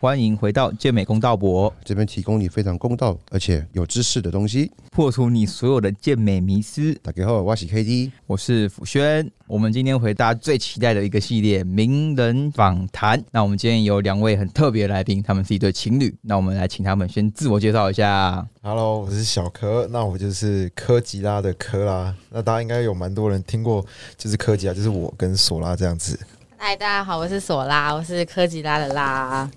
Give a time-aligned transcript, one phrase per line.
[0.00, 4.70] 欢迎回到健美公道博，这边提供你非常公道而且有知识的东西。
[4.92, 6.94] 破除你所有的健美迷思。
[7.02, 9.28] 大家好，我是 K D，我是辅轩。
[9.48, 13.20] 我们今天回答最期待的一个系列——名人访谈。
[13.32, 16.16] 那我们今天有两位很特别的来宾，他们是一对情侣。
[16.22, 18.46] 那我们来请他们先自我介绍一下。
[18.62, 22.14] Hello，我是小柯，那我就是柯吉拉的柯啦。
[22.30, 23.84] 那大家应该有蛮多人听过，
[24.16, 26.16] 就是柯吉拉，就是我跟索拉这样子。
[26.60, 29.48] 嗨，大家好，我是索拉，我是科吉拉的拉。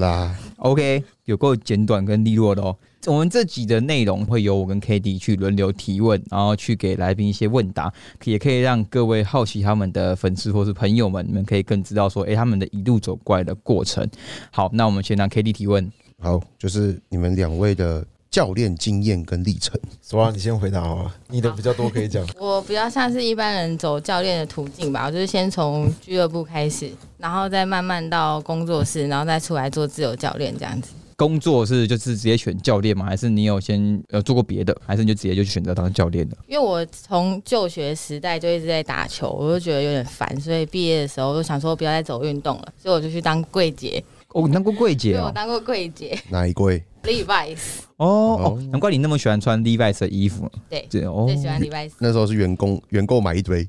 [0.00, 2.76] 拉，OK，有够简短跟利落的哦。
[3.06, 7.90] 我们这集的内容会由我跟 k d 去轮流提问，然后去给来宾一些问答，
[8.24, 14.06] 也可以让各位好奇他们的粉丝或是朋友们，你们可以更知道说，诶，他们的一路走过来的过程。
[14.50, 15.88] 好，那我们先让 k d 提问。
[16.20, 19.78] 好，就是你们两位的教练经验跟历程。
[20.02, 22.26] 索啊，你先回答好了，你的比较多可以讲。
[22.38, 30.92] 我比较像是一般人走教练的途径吧，我就是先从俱乐部开始，然后再慢慢到工作室，然后再出来做自由教练这样子。
[31.16, 33.04] 工作是就是直接选教练吗？
[33.04, 34.76] 还是你有先呃做过别的？
[34.86, 36.36] 还是你就直接就选择当教练的？
[36.46, 44.00] 因为我从就学时代就一直在打球，我就觉得有点烦，所以毕业的时候我就想说不要再走运动了，所以我就去当柜姐。
[44.28, 45.24] 哦，你当过柜对姐哦。
[45.26, 46.80] 我当过柜姐哪一柜？
[47.02, 47.58] ，Levi's，
[47.96, 50.50] 哦难怪你那么喜欢穿 Levi's 的衣服。
[50.68, 53.68] 对最喜欢 Levi's，那时候是员工员购买一堆。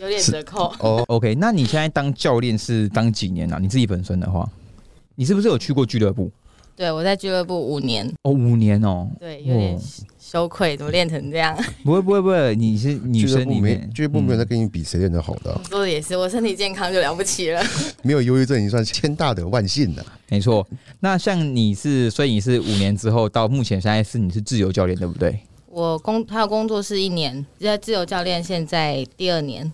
[0.00, 0.72] 有点折扣。
[0.80, 3.58] 哦，OK，那你现在当教练是当几年啊？
[3.60, 4.48] 你自己本身的话，
[5.14, 6.30] 你是不是有去过俱乐部？
[6.82, 9.08] 对我在俱乐部五年，哦，五年哦。
[9.20, 9.80] 对，有点哦
[10.18, 11.56] 羞愧，怎么练成这样？
[11.84, 17.62] 不会不会不会，你是女俱乐部没生里面，俱乐部没有在嗯跟你比谁练得好的啊、我说的也是，我身体健康就了不起了。
[18.02, 20.04] 没有忧郁症已经算是天大的万幸了。
[20.28, 20.66] 没错。
[20.98, 25.38] 那像你是，所以你是五年之后到目前现在是你是自由教练对不对？
[25.68, 29.72] 我工还有工作是一年，在自由教练现在第二年。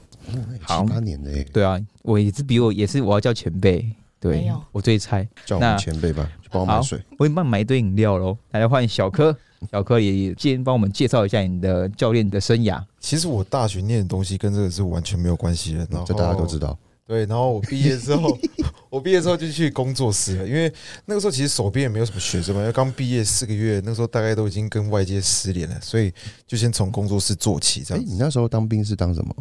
[0.61, 7.01] 好七八年的哎，对啊，我也是比我也是我要叫前辈，没对有我最菜，叫我们前辈吧，去帮我买水。
[7.19, 8.37] 我给你帮你买一堆饮料喽。
[8.51, 9.37] 来换小柯，
[9.71, 12.83] 小柯也先帮我们介绍一下你的教练的生涯。
[12.99, 16.77] 其实我大学念的东西跟这个是完全没有关系的，然后这大家都知道。
[17.07, 18.37] 对，然后我毕业之后，
[18.91, 20.71] 我毕业之后就去工作室了，因为
[21.07, 26.13] 那个时候其实手边也没有什么学生嘛，因为刚毕业四个月，那个时候大概都已经跟外界失联了，所以
[26.47, 28.13] 就先从工作室做起，这哎，样子。
[28.13, 29.35] 你那时候当兵是当什么？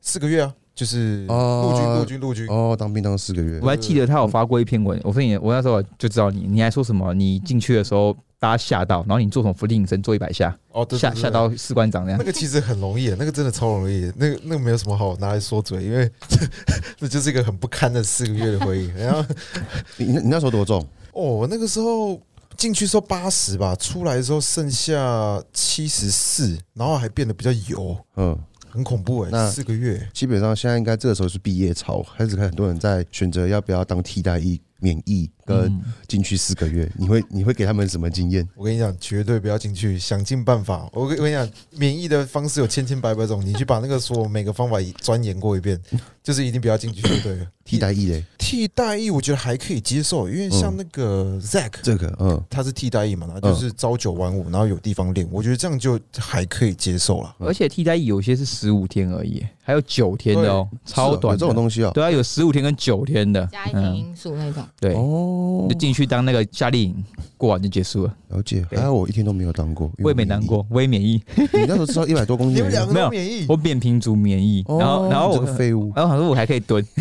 [0.00, 2.46] 四个月啊，就是哦陆军，陆军，陆军。
[2.46, 3.66] 哦，当兵当四个月我。
[3.66, 7.12] 还记得他有发过一篇文，我说你，我那时候就知道你，你还说什么？
[7.12, 12.24] 你进去的时候大家吓到，然后你做什么伏地挺身做一百下，哦，吓吓到士官长那样那。
[12.24, 16.08] 个其实很容易，那个真的超容易，那个那个没有什么好拿来说嘴，因为
[17.00, 18.86] 那就是一个很不堪的四个月的回忆。
[18.96, 19.24] 然后
[19.98, 20.86] 你你你那时候多重？
[21.12, 22.20] 哦，那个时候
[22.56, 28.38] 进去时候八十吧，出来的时候剩下七十四，然后还变得比较油，嗯，
[28.70, 30.08] 很恐怖哎、那四个月。
[30.12, 36.90] 基本上现在应该这个时候是毕业潮，开始看很多人在选择要不要当替代役免疫跟嗯进去四个月。
[36.96, 38.46] 你会你会给他们什么经验？
[38.54, 40.88] 我跟你讲，绝对不要进去，想尽办法。
[40.92, 45.80] 我跟我跟你讲，免疫的方式有千千百百种，你去把那个所有每个方法钻研过一遍，
[46.22, 47.46] 就是一定不要进去就对了。
[47.68, 57.36] 替代役嘞，替代役我觉得还可以接受，因为像那个 Zack，、这个嗯，他是替代役嘛，他就是朝九晚五，然后有地方练，我觉得这样就还可以接受了。
[57.38, 61.90] 而且替代役有些是十五天而已，还有九天的哦，超短的是哦这种东西哦。
[61.92, 65.37] 对啊，有十五天跟九天的，家庭因素那种，对，哦
[65.68, 67.04] 就，进去当那个夏令营，
[67.36, 68.14] 过完就结束了。
[68.28, 68.64] 了解。
[68.70, 68.78] 对。
[68.78, 76.84] 还好我一天都没有当过，因为我也没当过，我也免疫，你那时候知道一百多公斤而已， 你们两个没有免疫，我扁平足免疫，哦然后然后我这个废物，然后想说我还可以蹲，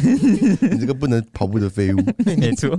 [0.72, 1.97] 你这个不能跑步的废物。
[2.26, 2.70] 没错，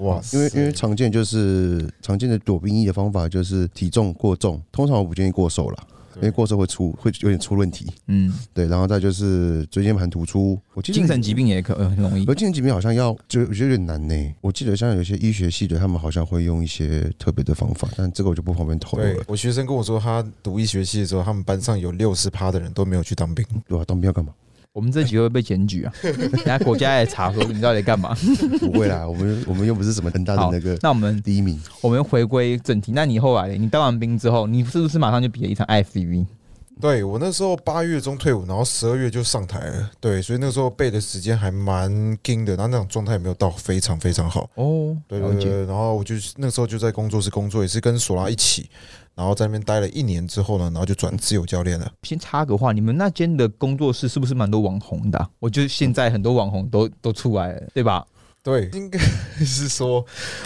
[0.00, 0.20] 哇！
[0.32, 5.78] 因为因为常见就是常见的躲兵役的方法就是体重过重，通常我不建议过瘦啦，
[6.16, 7.86] 因为过瘦会出会有点出问题。
[8.06, 14.34] 嗯，对，然后再就是椎间盘突出，我记得精神疾病也可呃很容易而，精神疾病好像要就我觉得有点难呢。
[14.40, 19.24] 我记得像有些医学系的，他们好像会用一些特别的方法，但这个我就不方便透露了。
[19.26, 23.44] 我学生跟我说，他读医学系的时候，他们班上有六十趴的人都没有去当兵。
[23.66, 24.32] 对啊，当兵要干嘛？
[24.74, 28.12] 我们这集会被检举啊， 人家国家也查说你到底干嘛。
[28.58, 31.62] 不会啦，我们我们又不是什么很大的好那个那我们第一名。
[31.80, 36.26] 我们回归正题，那你后来你当完兵之后，你是不是马上就比了一场 IFBB？
[36.80, 39.90] 对我那时候八月中退伍，然后十二月就上台了。
[40.00, 41.88] 对，所以那时候背的时间还蛮
[42.20, 44.50] 紧的，然后那种状态也没有到非常非常好。
[44.56, 44.96] 哦。
[45.06, 48.68] 对对对，然后我就那时候就在工作室工作，也是跟索拉一起，
[49.14, 51.92] 然后在那边待了一年之后呢，然后就转自由教练了。
[52.02, 58.04] 先插个话，你们那间的工作室是不是蛮多网红的、我觉得现在很多网红都都出来了，对吧？
[58.44, 58.98] 对，应该
[59.42, 60.04] 是说，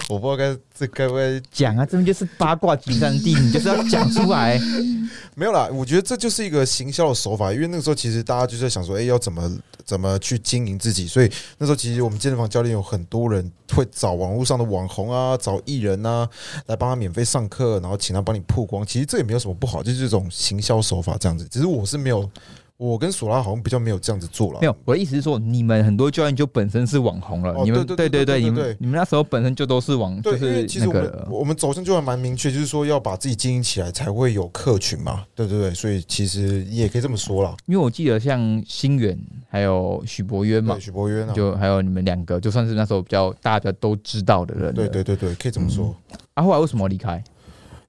[0.08, 4.56] 我不知道该这该不该讲啊，这边就是八卦集散地，你就是要讲出来。
[5.34, 11.28] 没有啦，我觉得这就是一个行销的手法，因为那个时候其实大家就在想说，哎、要怎么怎么去经营自己，所以
[11.58, 16.28] 那时候其实我们健身房教练有很多人会找网络上的网红啊，找艺人啊
[16.66, 18.86] 来帮他免费上课，然后请他帮你曝光。
[18.86, 21.44] 其实这也没有什么不好，就是这种行销手法这样子。
[21.50, 22.30] 只是我是没有，
[22.78, 24.60] 我跟索拉好像比较没有这样子做了。
[24.60, 37.56] 没有，我的意思是说，你们很多教练就本身是网红了，哦你们对对对对，你们你们那时候本身就都是网，就是其实我们那个我们走向就还蛮明确，就是说要把自己经营起来才会有客群嘛，对对对，所以其实也可以这么说啦。
[37.66, 44.72] 因为我记得像新远还有许博渊嘛，，许博渊啊，就还有你们两个，就算是那时候比较大家都知道的人。
[44.72, 45.02] 对对。
[45.02, 45.96] 对对，可以这么说。
[46.34, 47.24] 啊，后来为什么离开？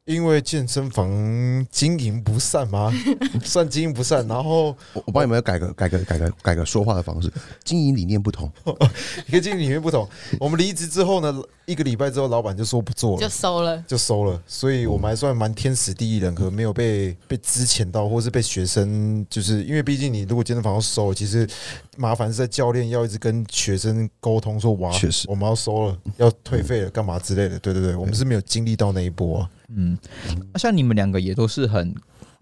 [0.09, 1.07] 因为健身房
[1.69, 2.91] 经营不善吗？
[3.45, 7.31] 算经营不善，然后我我帮你们改个改个改个改个说话的方式，
[7.63, 8.51] 经营理念不同，
[9.31, 10.09] 跟经营理念不同。
[10.39, 13.29] 我们离职之后呢，一个礼拜之后，老板就说不做了就。
[13.29, 13.83] 收了。
[13.87, 21.47] 就收了，所以我们还算蛮天时地利人和，没有被被资遣到，或是被学生，就是因为毕竟你如果健身房要收，其实
[21.97, 27.59] 麻烦是在教练要一直跟学生沟通说，哇，确实我们要收了，要退费了，干嘛之类的。
[27.59, 29.49] 对对对，我们是没有经历到那一波、啊。
[29.75, 29.97] 嗯，
[30.53, 31.93] 啊像你们两个也都是很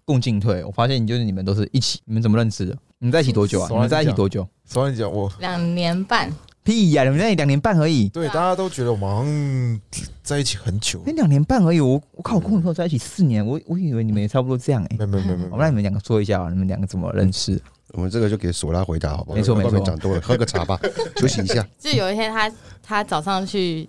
[0.05, 0.63] 共进退。
[0.63, 2.75] 我发现就是你们都是一起，你们怎么认识的？
[2.99, 3.67] 你们在一起多久啊？
[3.67, 4.47] 手你们在一起多久？
[4.65, 6.31] 所以你讲我两年半，
[6.63, 8.09] 屁呀、你们在一起两年半而已。
[8.09, 9.81] 对大家都觉得我们好像
[10.23, 17.61] 在一起很久，那两年半而已，我我靠，我跟我朋友在一起四年，我我以为你们也差不多这样哎、没有没有没有没有我让你们两个说一下啊，你们两个怎么认识？
[17.93, 19.37] 我们这个就给索拉回答好不好？
[19.37, 20.77] 没错没错讲多了，喝个茶吧，
[21.17, 21.65] 休息一下。
[21.79, 22.51] 就有一天他
[22.83, 23.87] 他早上去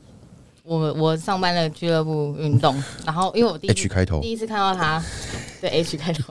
[0.69, 5.03] 我我上班的俱乐部运动，然后因为我第一 H 开头第，一次看到他，
[5.63, 6.31] 对 H 开头，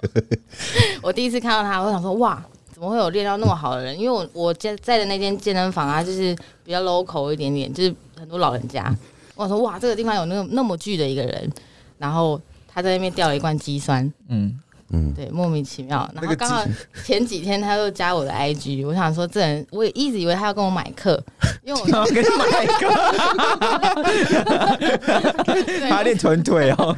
[1.01, 3.97] 我第一次看到他，我想说哇，怎么会有练到那么好的人？
[3.97, 8.95] 因为我我在在的那间健身房啊，就是比较 local 一点点，就是很多老人家。
[9.35, 11.51] 我想说哇，这个地方有那个那么巨的一个人，
[11.97, 14.59] 然后他在那边掉了一罐肌酸，嗯，
[14.91, 16.09] 嗯，对，莫名其妙。
[16.13, 16.63] 然后刚好
[17.05, 21.21] 前几天他又加我的 IG，我想说这人，我也一直以为他要跟我买课，
[21.65, 22.87] 因为我然后 给你买一个，
[25.89, 26.95] 他练臀腿哦，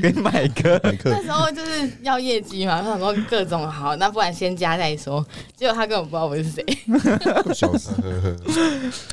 [0.00, 0.80] 给你买一个。
[0.84, 5.24] 麦克那时候就是要业绩嘛，他想说各种好，那不然先加再说。
[5.56, 6.64] 结果他根本不知道我是谁，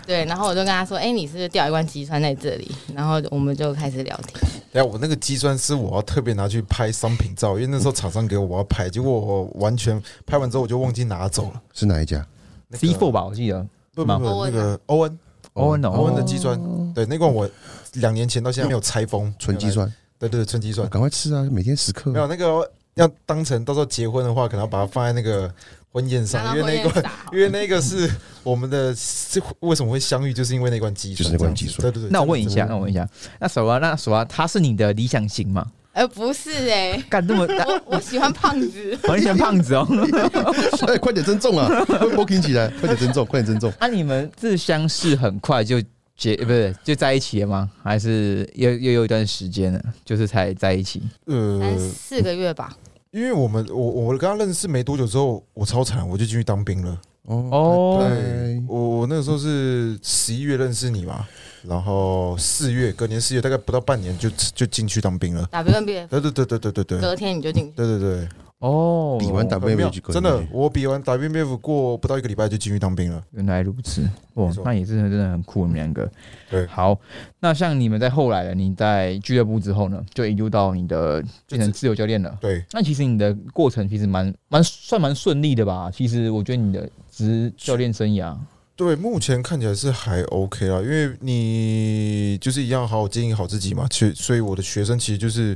[0.05, 4.39] 对，然后我就跟他说：“哎、你是不是掉一罐肌酸在这里？”然后我们就开始聊天。
[4.73, 11.61] 哎我那个肌酸是我要特别拿去拍商品照，因为那时候厂商给我我要拍，结果我完全拍完之后我就忘记拿走了。
[11.73, 12.25] 是哪一家
[12.71, 13.59] ？C four 吧，我记得。
[13.59, 15.19] 吗不不不，那个欧恩
[15.53, 16.59] 欧恩的，欧恩的肌酸，
[16.93, 17.49] 对那罐我
[17.93, 19.87] 两年前到现在没有拆封，纯肌酸，
[20.19, 20.89] 对对对，纯肌酸。
[20.89, 21.47] 赶快吃啊！
[21.49, 22.19] 每天十克没。
[22.19, 25.49] 有那个要当成到时候结婚的话，可能要把它放在那个
[25.91, 28.09] 婚宴上，因为那罐，因为那个是
[28.41, 32.11] 我们的，是为什么会相遇，就是因为那罐肌酸，就是那罐肌酸这样子对对对。
[32.11, 33.07] 那我问一下，那我问一下，
[33.39, 35.71] 那什么，那什么，他是你的理想型吗？
[35.93, 38.97] 呃，不是 哎、干这么，我我喜欢胖子。
[39.07, 39.87] 我很喜欢胖子哦。
[40.87, 41.67] 哎，快点增重啊！
[41.85, 43.71] 会 working 起来，快点增重，快点增重。
[43.79, 45.81] 那、你们是相识很快就
[46.17, 47.69] 结，呃不是就在一起了吗？
[47.83, 51.01] 还是又又有一段时间了，就是才在一起？
[51.25, 52.75] 呃三，四个月吧，
[53.11, 56.99] 因为我们我我跟他认识没多久之后，我超惨，我就进去当兵了。
[57.25, 61.25] 哦哦拜拜我我那个时候是十一月认识你嘛，
[61.67, 65.47] 然后四月隔年四月，大概不到半年就就进去当兵了。
[65.51, 67.71] WMBF，对对对对对对隔天你就进去。
[67.71, 68.27] 对对对，
[68.59, 73.23] 哦，比完 WMBF 真的，我比完 WMBF 过不到一个礼拜就进去当兵了。
[73.31, 74.01] 原来如此，
[74.33, 76.11] 哇，那也真的真的很酷，你们两个。
[76.49, 76.99] 对，好，
[77.39, 82.37] 那像你们在后来的，你在俱乐部之后呢，就一路到你的变成自由教练了。
[82.41, 85.89] 对，那其实你的过程其实蛮蛮算蛮顺利的吧？
[85.93, 88.35] 其实我觉得你的职教练生涯。
[88.75, 95.55] 对，目前看起来是还 OK 啦，因为你就是一样好好经营好自己嘛，所所以我的学生其实就是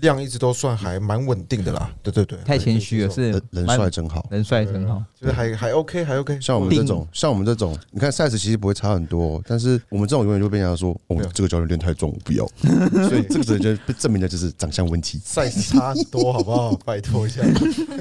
[0.00, 1.90] 量一直都算还蛮稳定的啦。
[2.02, 4.26] 对对对，太谦虚了，是人帅真好。
[4.30, 5.02] 人帅真好。
[5.18, 6.38] 就是还还 OK，还 OK。
[6.40, 12.46] 像我们这种，像我们这种，你看 size 其实不会差很多哦，但是我们这种永远就会被人家说，哦这个教练练太重，我不要。
[13.08, 15.18] 所以这个就被证明的就是长相问题。
[15.24, 16.74] size 差很多，好不好？
[16.84, 17.42] 拜托一下。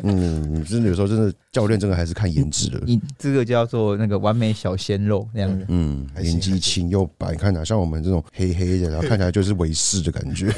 [0.04, 2.82] 嗯，真的有时候真的教练真的还是看颜值的。
[2.86, 5.66] 你这个叫做那个完美小鲜肉那样的。
[5.70, 10.52] 嗯，年纪轻又白，你看哪像我们这种黑黑的，然后看起来就是维士的感觉。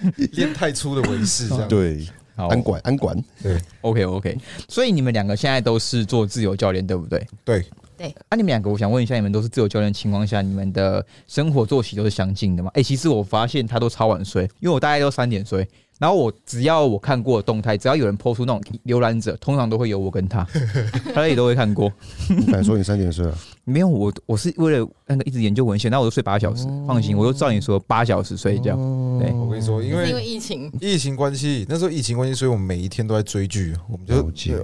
[0.32, 1.68] 练太粗的维士 这样。
[1.68, 4.38] 对，好安管安管，对，OK OK。
[4.68, 7.26] 所以你们两个现在都是做自由教练，对不对？
[7.44, 7.64] 对
[7.96, 12.70] 对，啊，你们两个，我想问一下，你们都是自由教练情况下，你们的生活作息都是相近的吗？
[12.74, 15.68] 哎、其实我发现他都超晚睡，因为我大概都三点睡，
[16.02, 20.44] 然后我只要我看过的动态，只要有人抛出那种浏览者，通常都会有我跟他，
[21.14, 21.92] 他也都会看过。
[22.28, 23.38] 你敢说你三点睡啊？
[23.62, 28.74] 没有我，我是为了那个一直研究文献，那我就睡八小时，放心，我就照你说八小时睡觉。
[29.20, 34.16] 对我跟你说，因为因为为疫情，疫情关系，那时候疫情关系，所以我们每一天都在追剧，我们就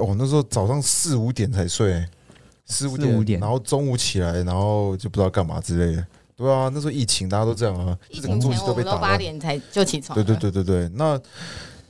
[0.05, 2.05] 哦，那时候早上四五点才睡，
[2.67, 6.05] 四五四五点然后中午起来，然后就不知道干嘛之类的。
[6.39, 8.97] 对啊，那时候疫情，大家都这样啊，疫整个作息情前我们都被打。
[8.97, 10.15] 八点才就起床。
[10.15, 11.21] 对对，对对对，那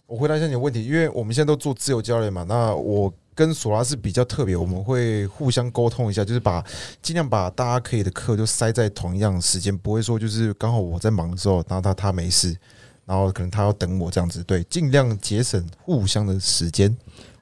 [0.06, 6.64] 我回答一下你的问题，因为我们现在都做自由教练嘛，那我跟索拉是比较特别，我们会互相沟通一下，就是把
[7.02, 12.56] 尽量把大家可以的课就塞在同一样的时间，不会说就是刚好我在忙的时候，然后他他没事，
[13.04, 16.96] 然后可能他要等我这样子，对，尽量节省互相的时间。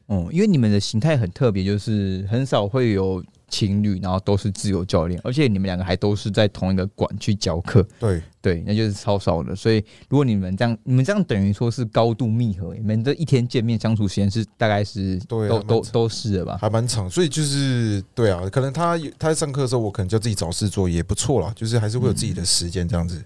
[0.09, 9.55] 嗯，因为你们的形态很特别，就是很少会有情侣，然后都是自由教练，而且你们两个还都是在同一个馆去教课，对，对，那就是超少的。
[9.55, 9.77] 所以
[10.09, 16.59] 如果你们这样，你们这样等于说是高度密合，你们这一天见面相处时间是大概是都都都是的吧？
[16.61, 23.23] 还蛮长，所以就是对啊，可能他他在上课的时候，我可能就自己找事做，也不错啦，就是还是会有自己的时间这样子。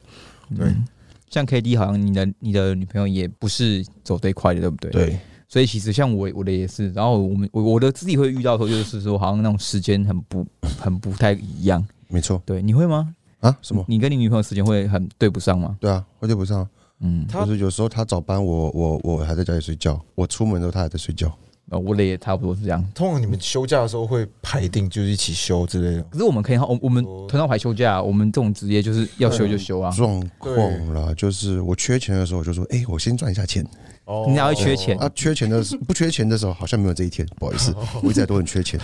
[0.57, 0.87] 对嗯
[1.31, 4.91] 像 K D 好像你的你的女朋友也不是走这一块的，对不对？。
[4.91, 5.19] 对，
[5.53, 10.47] 所以其实像我我的也是，然后我们我我的自己会遇到的时候，就是说好像那种时间很不
[10.79, 11.85] 很不太一样。
[12.07, 13.13] 没错对，你会吗？
[13.41, 13.57] 啊？
[13.61, 13.85] 什么？
[13.89, 15.77] 你跟你女朋友时间会很对不上吗？
[15.81, 16.67] 对啊，会对不上。
[17.01, 21.37] 嗯，就是有时候她早班，我我我还在家里睡觉，我出门的时候她还在睡觉。
[21.71, 22.85] 呃，我的也差不多是这样。
[22.95, 26.03] 通常你们休假的时候会排定，就是一起休之类的。
[26.05, 29.91] 可是我们可以，我我们哦团长排休假，我们这种职业就是要休就休啊。
[29.93, 33.65] 状况啦，就是我缺钱的时候，我就说，哎、我先赚一下钱。
[34.11, 34.25] 哦。
[34.29, 34.99] 你哪会缺钱？
[34.99, 38.79] 啊，缺钱的时不缺钱的时候，好像没有这一天，不好意思，我一直都很缺钱，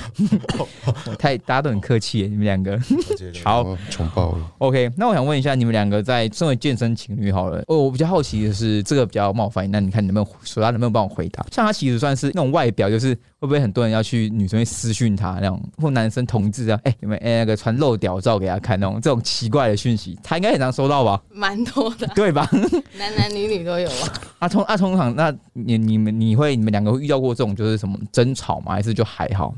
[1.19, 2.79] 太大家都很客气耶，你们两个。
[3.45, 3.63] 好。
[3.63, 4.53] 哦穷爆了。
[4.59, 11.45] OK，那我想问一下，你们两个在身为健身情侣好了，哦，我比较好奇的是，这个比较冒犯，那你看你能不能，索拉能不能帮我回答？
[11.51, 21.21] 像他其实算是那种外表，就是会不会很多人要去女生会私讯他那种，或男生同志啊，哎、你们哎、那个传露屌照给他看那种，这种奇怪的讯息，他应该很常收到吧？
[21.31, 22.49] 蛮多的，对吧？
[22.99, 24.13] 男男女女都有啊。
[24.41, 28.73] 啊通啊通常那你你们你会你们两个会遇到过这种就是什么争吵吗？
[28.73, 29.55] 还是就还好？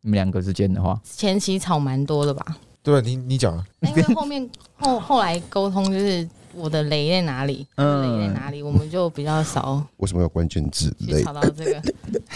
[0.00, 6.26] 你们两个之间的话，前期吵蛮多的吧，对你你讲啊，因为后面后后来沟通就是
[6.56, 8.02] 我的雷在哪里，嗯。
[8.20, 10.94] 雷在哪里，我们就比较少 为什么有关键字？
[11.00, 11.18] 类？
[11.18, 11.82] 去吵到这个。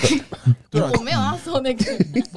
[0.70, 0.90] 对啊。
[0.96, 1.84] 我没有要说那个，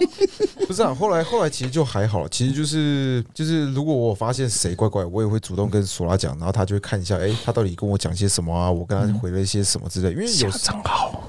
[0.66, 8.72] 不是啊，后来后来其实就还好，其实就是就是，如果我发现谁怪怪，我也会主动跟索拉讲，然后他就会看一下，哎、他到底跟我讲些什么啊？
[8.72, 11.22] 我跟他回了一些什么之类，因为有账号，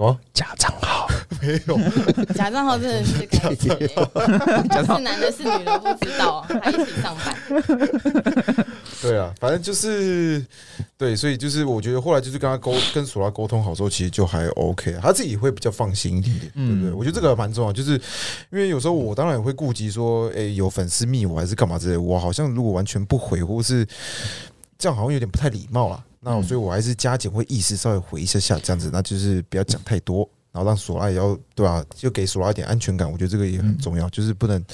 [0.00, 1.06] 什么假账号，
[1.42, 1.78] 没有，
[2.32, 7.36] 假账号真的是该死欸是男的是女的不知道，还一起上班。
[9.02, 10.42] 对啊，反正就是
[10.96, 16.90] 对，所以就是我觉得后来就是跟他沟跟索拉沟通好之后，其实就还 OK，啊他自己会比较放心一点点，对不对？
[16.90, 17.92] 嗯我觉得这个蛮重要，就是
[18.50, 23.86] 因为有时候我当然也会顾及说，哎、有粉丝密我还是干嘛之类，我好像如果完全不回或是
[24.78, 26.02] 这样，好像有点不太礼貌啦。
[26.22, 30.28] 那我所以，我还是加减会意识稍微回一下下这样子，那就是不要讲太多。
[30.52, 34.64] 然后让索拉也要对吧、就给索拉一点安全感，我觉得这个也很重要，就是不能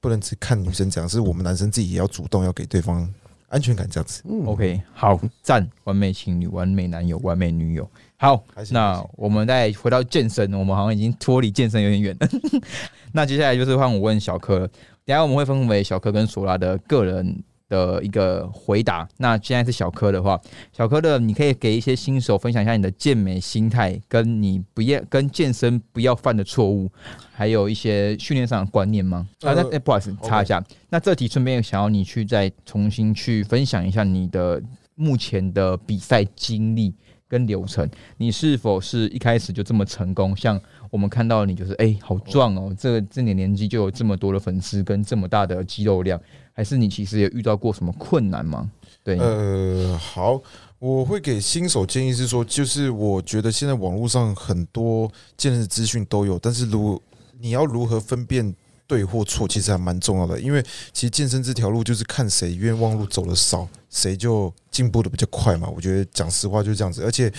[0.00, 3.06] 不能只看女生讲，是我们男生自己也要主动要给对方
[3.50, 4.22] 安全感这样子。
[4.26, 7.86] 嗯 OK，好，赞，完美情侣、完美男友、完美女友。
[8.16, 12.28] 好那我们再回到健身，我们好像已经脱离健身有点远了。
[13.12, 14.60] 那接下来就是换我问小柯，
[15.04, 19.08] 等下我们会分为小柯跟索拉的个人的一个回答。
[19.16, 20.38] 那现在是小柯的话，
[20.76, 26.90] 小柯的你可以给一些新手分享一下你的健美心态，跟你不要跟健身不要犯的错误，
[27.32, 29.26] 还有一些训练上的观念吗？
[29.40, 30.62] 啊，那、不好意思，插一下。
[30.90, 34.60] 那这题顺便想要你去再重新去分享一下你的
[34.96, 36.92] 目前的比赛经历
[37.28, 40.36] 跟流程，你是否是一开始就这么成功？
[40.36, 40.60] 像
[40.90, 46.20] 我们看到你就是哎、好壮哦，这个这点年纪就有这么多的粉丝跟这么大的肌肉量，
[46.52, 48.70] 还是你其实也遇到过什么困难吗？
[49.02, 50.40] 对，呃，好，
[50.78, 57.00] 我会给新手建议是说，就是我觉得现在网络上很多健身资讯都有，但是如
[57.40, 58.54] 你要如何分辨
[58.86, 60.38] 对或错，其实还蛮重要的。
[60.38, 65.68] 因为其实健身这条路就是看谁冤枉路走的少，谁就进步的比较快嘛。
[65.74, 67.32] 我觉得讲实话就是这样子，而且。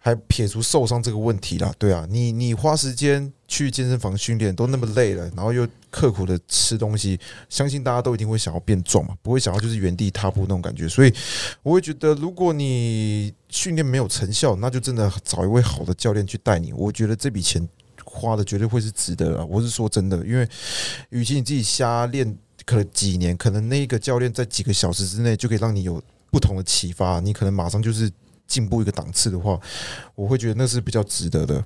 [0.00, 10.88] 还撇除受伤这个问题啦，对啊，你你花时间去健身房训练都那么累了，然后又刻苦的吃东西，相信大家都一定会想要变壮嘛，不会想要就是原地踏步那种感觉。
[10.88, 11.12] 所以
[11.62, 16.72] 我会觉得，如果你训练没有成效，那就真的找一位好的教练去带你。
[16.72, 17.68] 我觉得这笔钱
[18.04, 19.46] 花的绝对会是值得的。
[19.46, 20.48] 我是说真的，因为
[21.10, 26.00] 与其你自己瞎练，可能几年，可能那个教练在几个小时之内就可以让你有
[26.30, 28.08] 不同的启发，你可能马上就是。
[28.48, 29.60] 进步一个档次的话，
[30.16, 31.64] 我会觉得那是比较值得的。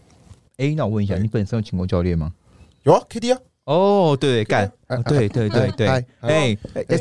[0.59, 2.31] 哎，那我问一下，对你本身有请过教练吗？
[2.83, 4.71] 有啊，K D 啊，哦，对，干，
[5.07, 5.87] 对对对对，
[6.21, 6.57] 哎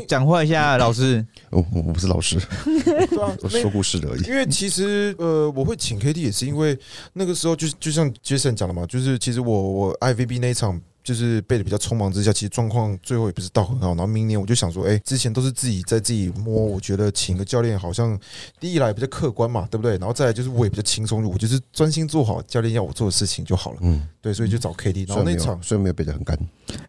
[0.08, 2.38] 讲话一下，老师，我我我不是老师，
[3.42, 4.22] 我说故事的而已。
[4.22, 6.78] 因为其实呃，我会请 KD 也是因为
[7.12, 13.88] 那个时候就就像 Jason 讲的嘛，就是其实我我 IVB 那一场就是背的比较匆忙之下，其实状况最后也不是到很好。
[13.88, 18.18] 然后明年我就想说，哎、之前都是自己在自己摸，我觉得请个教练好像
[18.60, 19.98] 第一来比较客观嘛，对不对？
[19.98, 23.78] 然后再来就是我也比较轻松，我就是专心做好教练要我做的事情就好了。
[23.82, 25.08] 嗯，对，所以就找 KD。
[25.08, 26.38] 然后那场虽然没有背得很干，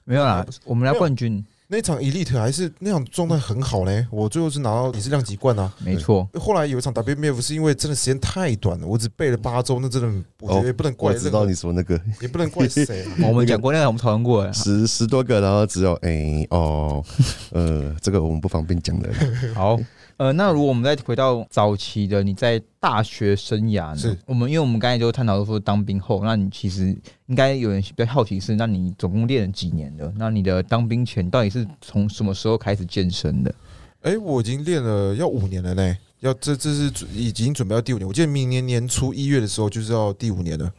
[0.03, 5.74] 没有啦，我们来冠军，那场 Elite 还是那场状态很好呢，我最后是拿到也是量级冠啊。
[5.84, 13.12] 没错，后来有一场 WMF 是因为真的时间太短了，我只背了八周，那真的我觉得也不能怪我知道你说那个也不能怪谁啊。
[13.27, 14.53] 我们讲过那个，我们讨论过了。
[14.53, 17.03] 十十多个，然后只有哎哦，
[17.51, 19.10] 呃，这个我们不方便讲的。
[19.55, 19.79] 好，
[20.17, 23.98] 呃，那如果我们再回到早期的你在大学生涯呢？
[23.98, 30.13] 是我们因为我们刚才就探讨说当兵后，那你其实应该有人比较好奇是，那你总共练了几年的？
[30.17, 33.53] 那你的当兵前到底是从什么时候开始健身的？
[34.01, 40.72] 哎、我已经练了要五年了呢，要这这是准已经准备要第五年，我记得明年年初一月的时候就是要第五年了。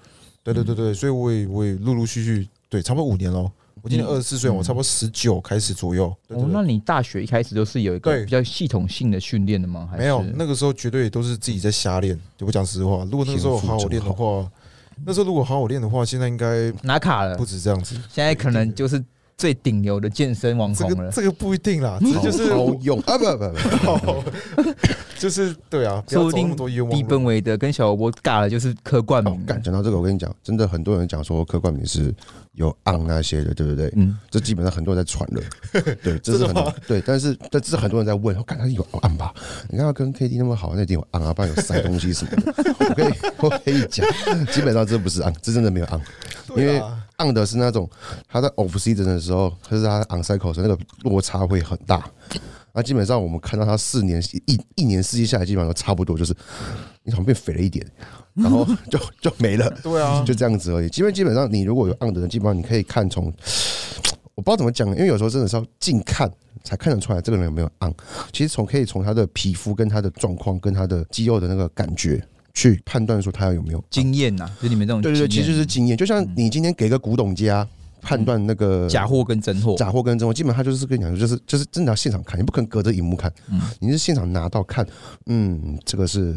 [0.43, 3.51] 对对对对，所以我也我也陆陆续续对，差不多五年喽。
[3.85, 6.07] 我今年嗯二十四岁，我差不多十九开始左右。
[6.29, 9.87] 哦那你大学一开始都是有一个比较系统性的训练的吗？
[9.91, 12.19] 还是没有，那个时候绝对都是自己在瞎练。
[12.41, 14.51] 我讲实话，如果那个时候好好练的话，
[15.05, 17.95] 那时候如果好好练的话，现在应该拿卡了不，止这样子。
[18.09, 19.05] 现在可能就是
[19.37, 21.07] 最顶流的健身网这红了。
[21.07, 23.19] 个这个不一定啦，这就是好用啊！
[23.19, 24.71] 不不不
[25.19, 27.09] 就是对啊， 不说不定多冤枉比路。
[27.09, 29.45] 本伟的跟小罗伯尬了，就是柯冠名。
[29.63, 32.15] 讲到这个，我跟你讲，真的很多人讲说柯冠名是
[32.53, 33.91] 有昂那些的，对不对？
[33.97, 35.43] 嗯，这基本上很多人在传了，
[36.03, 36.55] 对，这是很
[36.87, 39.33] 对，但是但是很多人在问，我感觉有昂吧？
[39.71, 42.75] 你看他跟 KD 那么好，那一定有昂啊，不然有塞东西什么的。
[42.79, 44.07] 我可以 我可以讲，
[44.53, 46.01] 基本上这不是昂，这真的没有昂，
[46.57, 46.83] 因为
[47.25, 47.89] 对啊昂的是那种
[48.29, 52.05] 他在 off season 的时候，可是他 on cycle 的时候那个落差会很大。
[52.77, 56.35] 那基本上我们看到他四年一一年四季下来，基本上都差不多，就是
[57.05, 57.87] 你好像变肥了一点，
[58.35, 59.71] 然后 就就没了。
[59.81, 60.89] 对啊，就这样子而已。
[60.89, 63.33] 基本基本上，你如果有 on 的人，基本上你可以看从，
[64.35, 66.29] 我不知道怎么讲，因为有时候真的是要近看
[66.65, 67.95] 才看得出来这个人有没有 on。
[68.33, 72.21] 其实从可以从他的皮肤跟他的状况跟他的肌肉的那个感觉
[72.55, 73.85] 去判断说他有没有。
[73.91, 75.97] 经验呐，就你们这种对对对，其实就是经验。
[75.97, 77.67] 就像你今天给个古董家
[78.01, 79.75] 判断那个假货跟真货。
[79.77, 84.87] 假货跟真货，基本上他就是跟你讲，就是就是真的要现场看，你不可能隔着荧幕看，嗯你是现场拿到看，
[85.27, 86.35] 嗯，这个是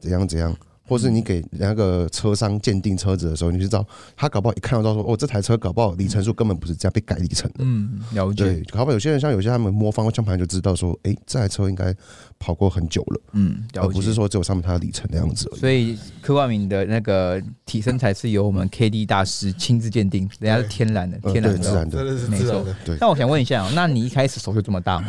[0.00, 0.56] 怎样怎样。
[0.92, 3.82] 或是你给那个车商鉴定车子的时候，你就知道
[4.14, 7.60] 他搞不好一看到说，哦，这台车搞不好里程数根本不是这样被改里程的。
[7.60, 11.94] 嗯，了对解。，搞不好有些人像有些他们摸方向盘就知道说，哎，这台车应该
[12.38, 13.88] 跑过很久了，嗯，了解。
[13.88, 15.60] 而不是说只有上面它的里程那样子而已。
[15.60, 21.58] 所以柯冠明的那个体身材是由我们 K D 大师亲自鉴定，人家是天然的，呃天然的。
[21.58, 22.76] 对自然的真的是没错自然的。
[22.84, 25.08] 对，那我想问一下、哦，那你一开始手就这么大吗？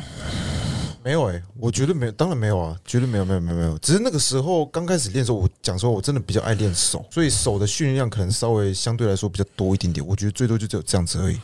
[1.03, 3.77] 没有哎、我绝对没有，当然没有啊，绝对没有，没有，没有，没有。
[3.79, 10.05] 只是那个时候刚开始练的时候，我讲说我真的比较爱练手，所以手的训练量可能稍微相对来说比较多一点点。
[10.05, 11.37] 我觉得最多就只有这样子而已。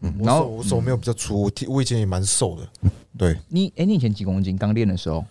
[0.00, 2.90] 嗯，然后手我手没有比较粗，我我以前也蛮瘦的。
[3.16, 4.56] 对，你，哎、你以前几公斤？
[4.58, 5.24] 刚练的时候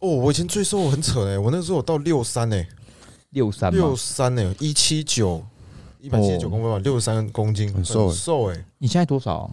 [0.00, 2.68] 哦，我以前最瘦很扯哎、我那时候我到六三哎，
[3.30, 3.94] 六三六？
[3.94, 5.42] 三哎，一七九，
[6.00, 8.64] 一百七十九公分吧，六十三公斤，很瘦欸瘦哎。
[8.78, 9.48] 你现在多少？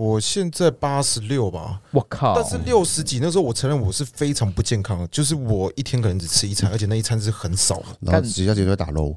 [0.00, 2.34] 我现在八十六吧，我靠！
[2.34, 9.14] 但是六十几那时候，我承认我是非常不健康的，就是我一天可能只吃一餐，而且那一餐是很少的，然后其他时间都在打 low，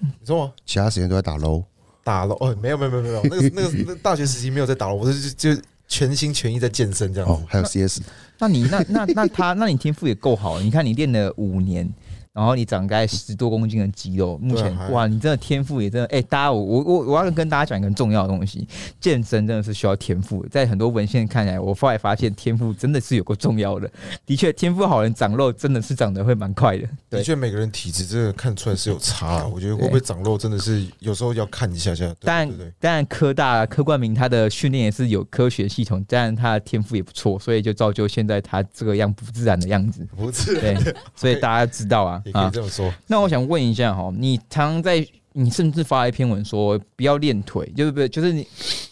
[0.00, 0.52] 你知道吗？
[0.64, 1.62] 其他时间都在打 low。
[2.02, 7.34] 打了哦，没有没有没有没有，那个 那个那个大学时期没有在打了，我是就就全心全意在健身这样子，。
[7.34, 8.00] 哦还有 CS，
[8.38, 10.58] 那你那那那他，那你天赋也够好。
[10.62, 11.86] 你看你练了五年，
[12.32, 18.66] 然后你长大概十多公斤的肌肉，目前哇，你真的天赋也真的哎、大家我我我我要跟大家讲一个很重要的东西，
[18.98, 20.44] 健身真的是需要天赋。
[20.50, 23.90] 在很多文献看来，我后来发现天赋真的是有个重要的。
[24.24, 26.88] 的确，天赋好人长肉真的是长得会蛮快的。
[27.10, 29.46] 对的确，每个人体质真的看出来是有差啊。
[29.46, 32.14] 我觉得会不会长肉真的是有时候要看一下下。
[32.20, 40.06] 但但科大柯冠明他的训练也是有科学系统，当然他的天赋也不错，所以就造就现在他这个样不自然的样子。
[40.16, 40.76] 不是，对，
[41.14, 42.50] 所以大家知道啊也可以啊。
[42.52, 42.92] 这么说。
[43.06, 48.46] 那我想问一下哈，你常常在你甚至发一篇文说不要练腿，就是不就是你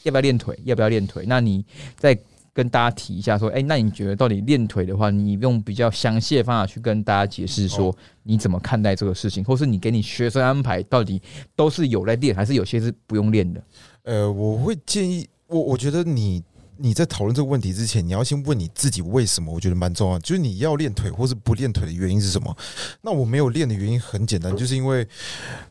[0.04, 1.24] 要不要练腿，要不要练腿？
[1.26, 1.64] 那你
[1.96, 2.18] 再
[2.52, 11.20] 跟大家提一下说，哎、那你觉得到底练腿的话，你用比较详细的方法去跟大家解释说你怎么看待这个事情，或是你给你学生安排到底
[11.54, 13.62] 都是有在练，还是有些是不用练的？
[14.02, 16.42] 呃，我会建议我，我觉得你
[16.80, 19.52] 你在讨论这个问题之前，你要先问你自己为什么？
[19.52, 22.56] 我觉得蛮重要，就是你要练腿或是不练腿的原因是什么？
[23.02, 25.06] 那我没有练的原因很简单，就是因为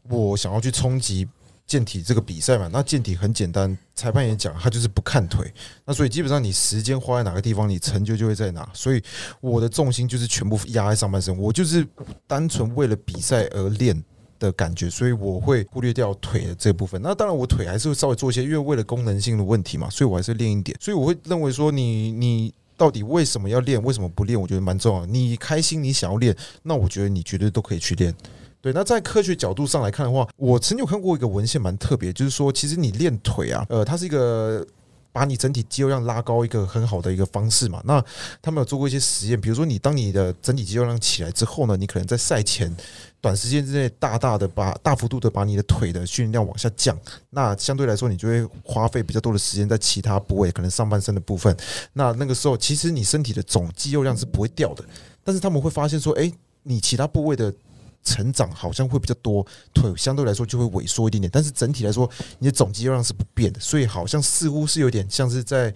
[0.10, 1.28] 我想要去冲击。
[1.68, 5.54] 健体这个比赛嘛，那健体很简单，裁判也讲，他就是不看腿。
[5.86, 8.68] 那所以基本上你时间花在哪个地方，你成就就会在哪。
[8.74, 9.00] 所以
[9.40, 11.88] 我的重心就是全部压在上半身，我就是
[12.26, 14.04] 单纯为了比赛而练
[14.40, 17.02] 的感觉，所以我会忽略掉腿的这部分。
[17.02, 20.76] 那当然我腿还是会稍微做一些，因为为了功能性的问题嘛，所以我还是练一点。
[20.80, 24.40] 所以我会认为说，你你到底为什么要练，为什么不练？
[24.40, 25.06] 我觉得蛮重要。
[25.06, 28.16] 你开心，你想要练，那我觉得你绝对都可以去练。
[28.62, 34.66] 对，那在科学角度上来看的话，我曾经有看过一个文献，蛮特别，就是说，其实你练腿啊，呃，它是一个
[35.12, 37.82] 把你整体肌肉量拉高一个很好的一个方式嘛。
[37.86, 38.04] 那
[38.42, 42.76] 他们有做过一些实验，比如说，你当你的整体肌肉量起来之后呢，你可能在赛前
[43.22, 46.98] 短时间之内大大的把大幅度的把你的腿的训练量往下降，
[47.30, 51.56] 那相对来说，你就会花费比较多的时间在其他部位，可能上半身的部分。
[51.94, 54.84] 那那个时候，其实你身体的总肌肉量是不会掉的，
[55.24, 56.32] 但是他们会发现说，哎，
[56.64, 57.54] 你其他部位的。
[58.04, 62.10] 成长好像会比较多，腿相对来说就会萎缩一点点，但是整体来说，
[62.40, 65.74] 你的总肌肉量是不变的，所以好像似乎是有点像是在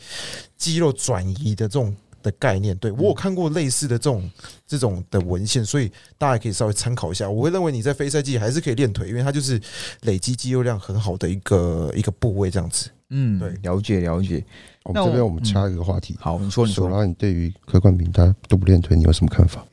[0.58, 2.76] 肌肉转移的这种的概念。
[2.78, 4.32] 对我有看过类似的这种
[4.66, 7.30] 这种的文献，所以大家可以稍微参考一下。
[7.30, 9.62] 我会认为你在非赛季还是可以练腿，因为它就是
[10.02, 12.90] 累积肌肉量很好的一个一个部位，这样子。
[13.14, 14.44] 嗯，对，了解了解。
[14.84, 19.64] 我们这边我们插一个话题，好，你说你说，然后你对于柯冠炳他都不练腿，你有什么看法？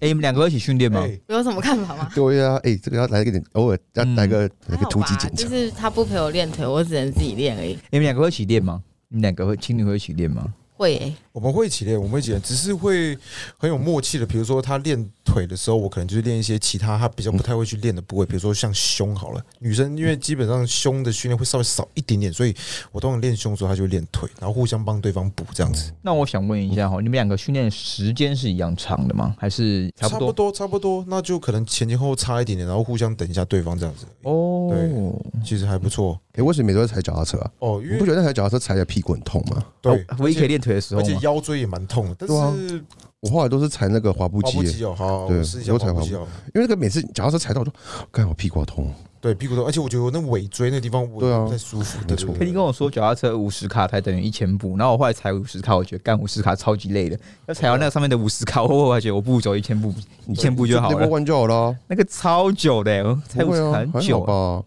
[0.00, 1.06] 哎，你们两个一起训练吗？
[1.28, 2.10] 有什么看法吗？
[2.14, 5.44] 对啊，哎，这个要来一点，偶尔要来个来个突击检查。
[5.44, 7.78] 就是他不陪我练腿，我只能自己练而已。
[7.90, 8.82] 你们两个会一起练吗？
[9.08, 10.52] 你们两个会情侣会一起练吗？
[10.82, 13.16] 会，我们会一起练，我们会一起练，只是会
[13.56, 14.26] 很有默契的。
[14.26, 19.40] 比如说他练腿的时候，我可能就是练一些其他他比较不太会去练的部位，比如说像胸好了。
[19.60, 22.52] 女生因为基本上胸的训练会稍微少一点点，所以
[22.90, 25.92] 我通常练胸的时候，他就练腿，然后互相帮对方补这样子。
[26.02, 29.36] 那我想问一下哈，你们两个训练时间是一样长的吗？
[29.38, 30.20] 还是差不多？
[30.20, 31.04] 差不多，差不多。
[31.06, 34.04] 那就可能前前后后差一点点，然后互相等一下对方这样子。
[34.22, 36.18] 哦，对，其实还不错。
[36.32, 37.50] 哎，为什么每周踩脚踏车啊？
[37.58, 39.62] 哦，因为你不觉得那台脚踏车踩起来屁股很痛吗？
[39.82, 41.16] 对，唯一可以练腿的时候而且？
[41.22, 42.16] 腰椎也蛮痛的。
[42.18, 42.82] 但是
[43.20, 46.26] 我后来都是踩那个滑步机耶，滑步机哦，好，对我试一下踩滑步机哦。
[46.54, 47.72] 因为那个每次脚踏车踩到我就，
[48.10, 48.92] 干我屁股好痛。
[49.20, 52.00] 对，屁股痛，而且我觉得我那尾椎那地方我对啊不太舒服。
[52.08, 59.94] 没错对佩蒂跟我说，脚踏车五十卡才等于一千步，然后我后来踩五十卡，我觉得干五十卡超级累的，要踩到那个上面的五十卡，我后来觉得我不如走一千步，
[60.26, 60.96] 一千步就好了。
[60.98, 61.76] 那过弯就好了。
[61.86, 64.64] 那个超久的、我踩五十卡很久好，吧？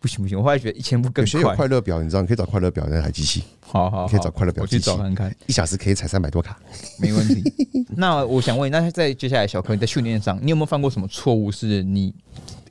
[0.00, 1.56] 不行不行，我后来觉得一千步更有些有快。
[1.56, 6.58] 快乐表，你知道，你可以找快乐表那台机器，好好好，可以找快乐表我去机器找看看，一小时可以踩三百多卡。
[6.98, 7.42] 没问题。
[7.96, 11.50] 那我想问，那在接下来小柯你在训练上，你有没有犯过什么错误？
[11.50, 12.14] 是你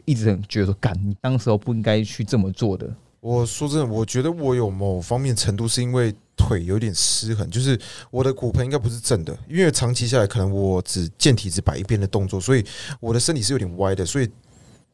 [0.06, 2.90] 一直很觉得说，干，你当时候不应该去这么做的？
[3.20, 7.78] 我说真的，我觉得我有某方面程度是因为腿有点失衡，就是
[8.10, 12.63] 我的骨盆应该不是正的，因为长期下来可能我只健体只摆一边的动作，所以
[13.02, 14.30] 我的身体是有点歪的，所以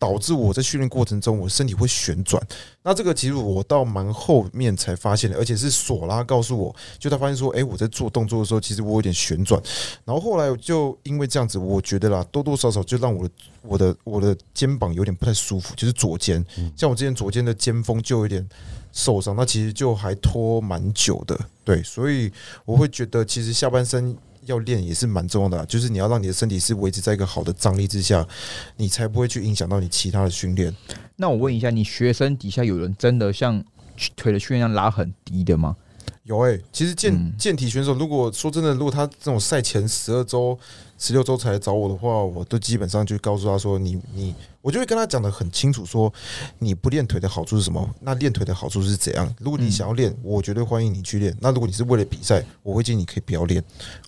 [0.03, 2.45] 导致我在训练过程中我身体会旋转。
[2.81, 9.61] 那这个其实我到蛮后面才发现的，而且是索拉告诉我，就他发现说，哎、我在做动作的时候，其实我有点旋转。
[10.03, 18.45] 然后后来就因为这样子，我觉得啦，多多少少就让我的我的我的肩膀有点不太舒服，就是左肩，像我之前左肩的肩峰就有点
[18.91, 22.29] 受伤，那其实就还拖蛮久的，对，所以
[22.65, 24.13] 我会觉得其实下半身
[24.45, 28.27] 要练也是蛮重要的，就是你要让你的身体是维持在一个好的张力之下，
[28.77, 30.75] 你才不会去影响到你其他的训练。
[31.15, 33.63] 那我问一下，你学生底下有人真的像
[34.15, 35.75] 腿的训练量拉很低的吗？
[36.23, 40.57] 有诶、其实健嗯健体选手，如果说真的，如果他这种赛前十二周、
[40.97, 46.11] 十六周才来找我的话，我都基本上就告诉他说，你你，我就会跟他讲的很清楚，说
[46.59, 49.35] 你不练腿的好处是什么，那练腿的好处是怎样。
[49.37, 51.35] 如果你想要练，我绝对欢迎你去练。
[51.41, 53.61] 那如果你是为了比赛，我会建议你可以不要练，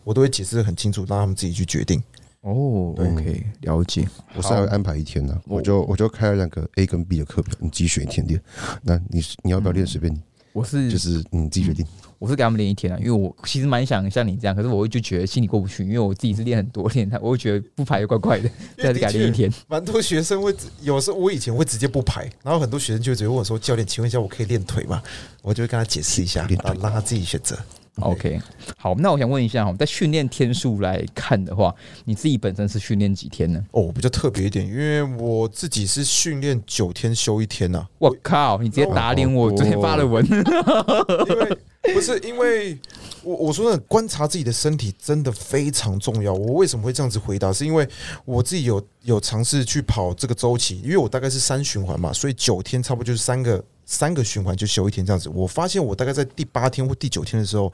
[0.06, 2.02] 我都会解释的很清楚，让他们自己去决定。
[2.44, 4.08] 哦对，OK，了解。
[4.38, 8.42] 我稍微安排一天呢，我就我就开了两个 A 跟 B 的课表，你自己选一天练。
[8.84, 10.22] 那你你要不要练随便你，
[10.54, 11.86] 我是就是你自己决定。
[12.26, 19.48] 我是给他们练一天啊，因为我其实蛮想像你这样，可是我就觉得心里过不去，因为我自己是练很多练，他 我会觉得不排也怪怪的，再次改练一天。
[19.68, 25.00] 蛮多学生会，有时候我以前会直接不排，然后很多学生就会直接问我说：“教练，请问一下，我可以练腿吗？”
[25.44, 27.56] 我就会跟他解释一下，练腿然后让他自己选择。
[28.02, 28.42] OK，
[28.78, 33.64] 好，那我想问一下哈，在训练天数来看的话，你自己本身是训练几天呢？
[33.72, 40.26] 哦，比较特别一点，因为我自己是训练九天休一天呐、我靠，你直接打脸我哦昨天发的文。
[40.28, 42.78] 因为不是因为
[43.24, 46.34] 我我说的，观察自己的身体真的非常重要。
[46.34, 47.54] 我为什么会这样子回答？
[47.54, 47.88] 是因为
[48.26, 55.30] 我自己有有尝试去跑这个周期，因为我大概是三循环嘛，所以九天差不多就是三个三个循环就休一天这样子。
[55.30, 57.72] 我发现我大概在第八天或第九天的时候，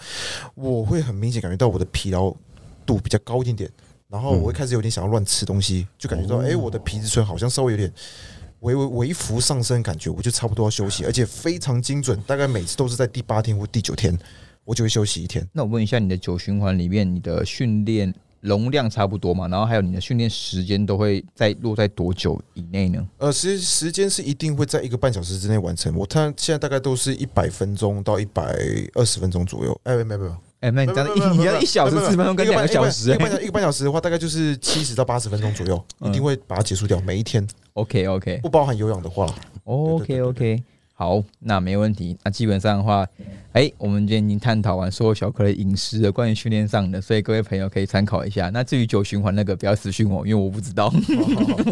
[0.55, 2.33] 我会很明显感觉到我的疲劳
[2.85, 3.69] 度比较高一点点，
[4.07, 7.91] 然后我会开始有点想要乱吃东西，就感觉到哎、诶我的皮质醇好像稍微有点。
[8.61, 14.15] 微微微幅上升，感觉我就差不多要休息，而且非常精准，大概每次都是在第八天或第九天，
[14.63, 15.43] 我就会休息一天。
[15.51, 19.47] 那我问一下，你的九循环里面，你的训练容量差不多嘛？
[19.47, 23.07] 然后还有你的训练时间都会在落在多久以内呢？
[23.17, 25.95] 呃，时时间是一定会在一个半小时之内完成。
[25.95, 28.43] 我看现在大概都是一百分钟到一百
[28.93, 29.79] 二十分钟左右。
[29.83, 36.99] 哎，没有没有没有，哎、那你这样一你要一小时四十分钟跟两个小时、一个半欸、小一个半小时的话，大概就是七十到八十分钟左右，嗯一定会把它结束掉。
[37.01, 39.25] 每一天 OK OK 不包含有氧的话
[39.65, 40.63] ，OK OK，
[41.01, 42.15] 好，那没问题。
[42.23, 43.03] 那基本上的话，
[43.53, 48.51] 哎、我们今天已经探讨完所有小可的饮食的关于训练上的，所以各位朋友可以参考一下。
[48.51, 50.93] 那至于九循环那个，不要私讯我，因为我不知道，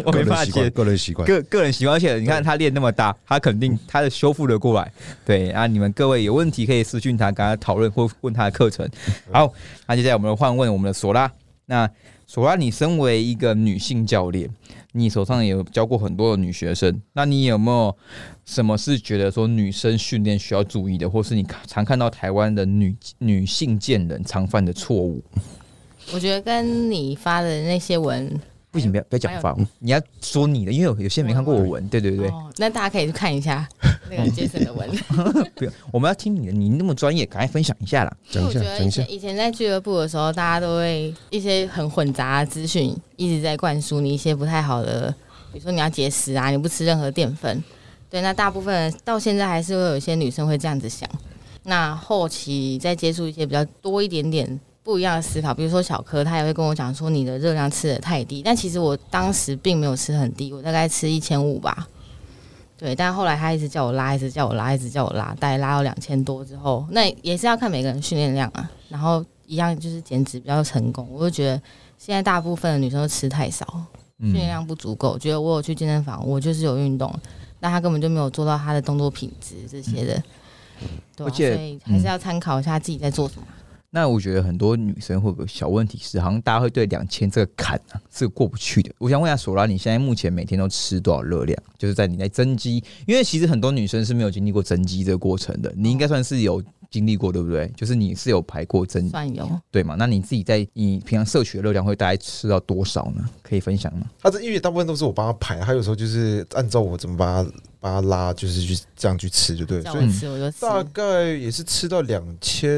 [0.04, 1.42] 我 没办法接 个人习惯，个人习惯。
[1.42, 4.92] 个个人习惯，而且你看他练那么大，他肯定他的修复的过来。
[5.24, 8.84] 对啊，你们各位有问题可以私讯他，跟他讨论或问他的课程。
[9.30, 9.52] 好，
[9.86, 11.30] 那接下来我们换问我们的索拉。
[11.70, 11.88] 那
[12.26, 14.50] 索拉，你身为一个女性教练，
[14.90, 17.96] 你手上也有教过很多的女学生，那你有没有
[18.44, 25.22] 什么是觉得说女生训练需要注意的，或是你常看到台湾的女女性健人常犯的错误？
[26.12, 28.28] 我觉得跟你发的那些文，
[28.70, 32.28] 不行，不要不要讲话，你要说你的，因为有有些人没看过我文，对对对。
[32.28, 33.68] 哦，那大家可以去看一下
[34.08, 34.88] 那个 Jason 的文。
[35.56, 38.16] 不用，我们要听你的，你那么专业，赶快分享一下啦。
[38.30, 39.36] 讲一下讲一下以前。
[39.36, 45.12] 在俱乐部的时候，大家都会一些很混杂的资讯，一直在灌输你一些不太好的，
[45.52, 47.62] 比如说你要节食啊，你不吃任何淀粉。
[48.10, 51.08] 对，那大部分到现在还是会有一些女生会这样子想。
[51.62, 61.86] 那后期再接触一些比较多一点点不一样的思考，比如说小柯，他也会跟我讲说你的热量吃的太低，但其实我当时并没有吃很低，我大概吃一千五吧。
[62.76, 68.68] 对，但后来他一直叫我拉，一直叫我拉，一直叫我拉，大概拉到两千多之后，那也是要看每个人训练量啊。
[68.88, 71.62] 然后一样就是减脂比较成功，我就觉得
[71.96, 73.64] 现在大部分的女生都吃太少，
[74.18, 75.16] 训练嗯，量不足够。
[75.16, 77.14] 觉得我有去健身房，我就是有运动，
[77.60, 80.20] 但他根本就没有做到他的动作品质这些的。
[81.14, 83.46] 对、啊，而且所以还是要参考一下自己在做什么。
[83.92, 88.92] 那我觉得很多女生会有个小问题是，好像大家会对两千这个坎啊是过不去的。
[88.98, 91.60] 我想问一下索拉，你现在目前每天都吃多少热量？
[91.76, 97.66] 就是在你在增肌，因为其实很多女生是没有经历过增肌这个过程的，你应该算是有经历过，对不对？
[97.76, 99.96] 就是你是有排过增，算有，对吗？
[99.98, 103.28] 那你自己在你平常摄取的热量会大概吃到多少呢？
[103.42, 104.06] 可以分享吗？
[104.20, 107.50] 他这因为大部分都是我帮他排，他有时候就是按照我怎么把他
[107.80, 109.90] 把他拉，就是去这样去吃，就对了。
[109.90, 110.60] 所以吃我就吃。
[110.60, 112.70] 大概也是吃到两千，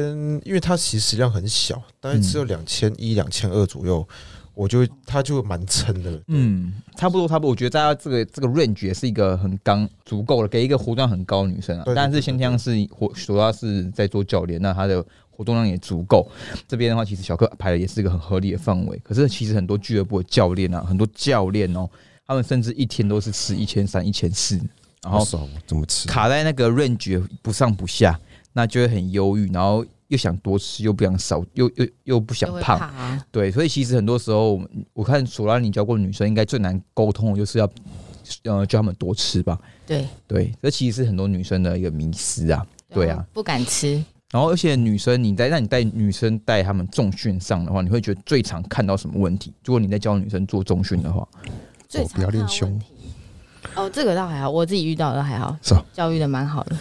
[0.45, 4.07] 因为它其实食量很小，大概吃到两千一、两千二左右，
[4.53, 6.21] 我就会他就蛮撑的。
[6.27, 7.51] 嗯，差不多，差不多。
[7.51, 11.83] 我觉得大家这个这个 range 也是一个很刚足够了，给一个活动量很高的女生啊。
[11.93, 16.25] 但是对先天是活主要是在做教练，那她的活动量也足够。
[16.67, 18.97] 这边的话，其实小克排的也是一个很合理的范围。
[19.03, 21.89] 可是其实很多俱乐部的教练啊，很多教练哦，
[22.25, 24.57] 他们甚至一天都是吃一千三、一千四，
[25.03, 25.25] 然后
[25.67, 26.07] 怎么吃？
[26.07, 28.19] 卡在那个 range 不上不下，
[28.53, 32.85] 那就会很忧郁，然后又想多吃，又不想少，又又又不想胖怕。
[32.85, 34.61] 啊，对，所以其实很多时候，
[34.93, 37.69] 我看索拉你教过的女生，应该最难沟通的就是要
[38.43, 39.59] 呃叫她们多吃吧。
[39.85, 42.65] 对对，这其实是很多女生的一个迷思啊。
[42.89, 44.03] 对啊，不敢吃。
[44.31, 49.53] 然后而且女生你在让你带女生带她们重训上的话，你会觉得最常看到什么问题？
[49.65, 51.27] 如果你在教女生做重训的话，
[51.87, 52.85] 最哦不要练常看到问胸题。
[53.75, 56.75] 哦，这个倒还好，我自己遇到的还好，是啊教育的蛮好的。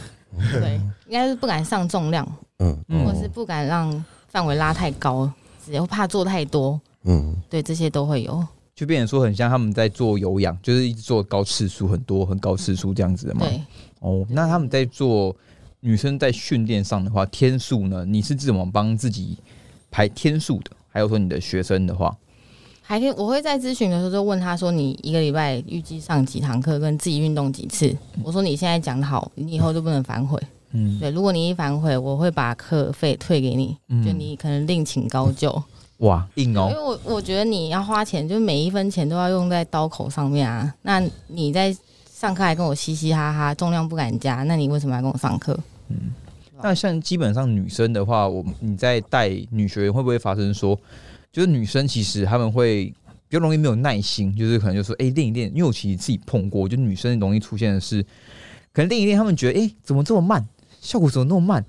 [0.52, 2.26] 对，应该是不敢上重量，
[2.58, 5.30] 嗯嗯或是不敢让范围拉太高，
[5.64, 6.80] 只要怕做太多。
[7.04, 8.44] 嗯，对，这些都会有。
[8.74, 13.40] 就变成说很像他们在做有氧，就是一直做高次数，很多很高次数这样子的嘛。
[13.40, 13.60] 对，
[14.00, 15.36] 哦，那他们在做
[15.80, 18.04] 女生在训练上的话，天数呢？
[18.04, 19.36] 你是怎么帮自己
[19.90, 20.70] 排天数的？
[20.88, 22.16] 还有说你的学生的话，
[22.92, 27.90] 还可以，我会在咨询的时候就问他说：“你一个礼拜预计上几堂课，跟自己运动几次？”
[28.22, 30.38] 我说：“你现在讲好，你以后就不能反悔。
[30.72, 35.50] 嗯，对，如果你一反悔，我会把课费退给你，嗯就你可能另请高就。
[36.00, 40.70] 哇，硬哦因哦，为我我觉得你要花钱，就每一分钱都要用在刀口上面啊。
[40.82, 41.74] 那你在
[42.12, 45.58] 上课还跟我嘻嘻哈哈，重量不敢加，那你为什么要跟我上课？
[45.88, 46.12] 嗯
[46.64, 50.78] 那像基本上女生的话，我你在带女学员会不会发生说，
[51.32, 52.92] 就是女生其实她们会
[53.28, 58.02] 比较容易没有耐心，就是可能就说，哎、练一练，因为我其实自己碰过，就女生容易出现的是，
[58.72, 60.46] 可能练一练，她们觉得，哎、怎么这么慢，
[60.80, 61.64] 效果怎么那么慢？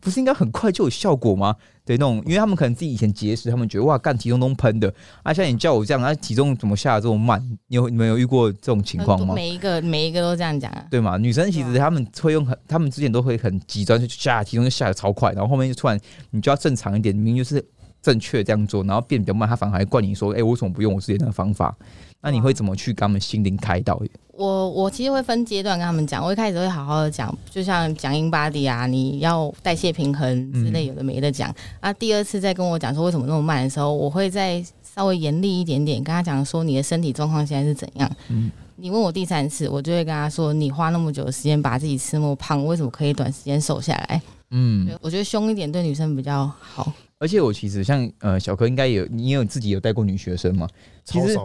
[0.00, 1.54] 不是应该很快就有效果吗？
[1.84, 4.90] 对，那种因为他们可能自己以前节食，他们觉得哇干体重都喷的，
[5.22, 7.38] 啊，像你叫我这样，啊，体重怎么下的这么慢？
[7.66, 9.34] 你有你们有遇过这种情况吗？
[9.34, 10.86] 每一个每一个都这样讲啊。
[10.90, 11.18] 对吗？
[11.18, 17.62] 女生其实他们会用很，他们之前都会很极端，就下体重就下的超快，然后后面就突然你就要正常一点，明明就是
[18.04, 21.74] 正确这样做，然后变比较慢，他反而还怪你说，哎、我为什么不用我之前那个方法？
[22.20, 23.98] 那你会怎么去跟他们心灵开导？
[24.32, 31.54] 我我其实会分阶段跟他们讲，我一开始会好好的讲，就像讲 in body 啊，你要代谢平衡之类有的没的讲。
[31.80, 38.10] 啊，第二次再跟我讲说为什么那么慢的时候，我会再稍微严厉一点点跟他讲说你的身体状况现在是怎样。
[38.28, 44.20] 嗯你问我第三次，我就会跟他说，你花那么久的时间把自己吃那么胖，为什么可以短时间瘦下来？
[44.50, 46.92] 嗯，我觉得凶一点对女生比较好。
[47.18, 50.68] 而且我其实像呃小柯应该有，你有自己有带过女学生吗？
[51.04, 51.38] 其实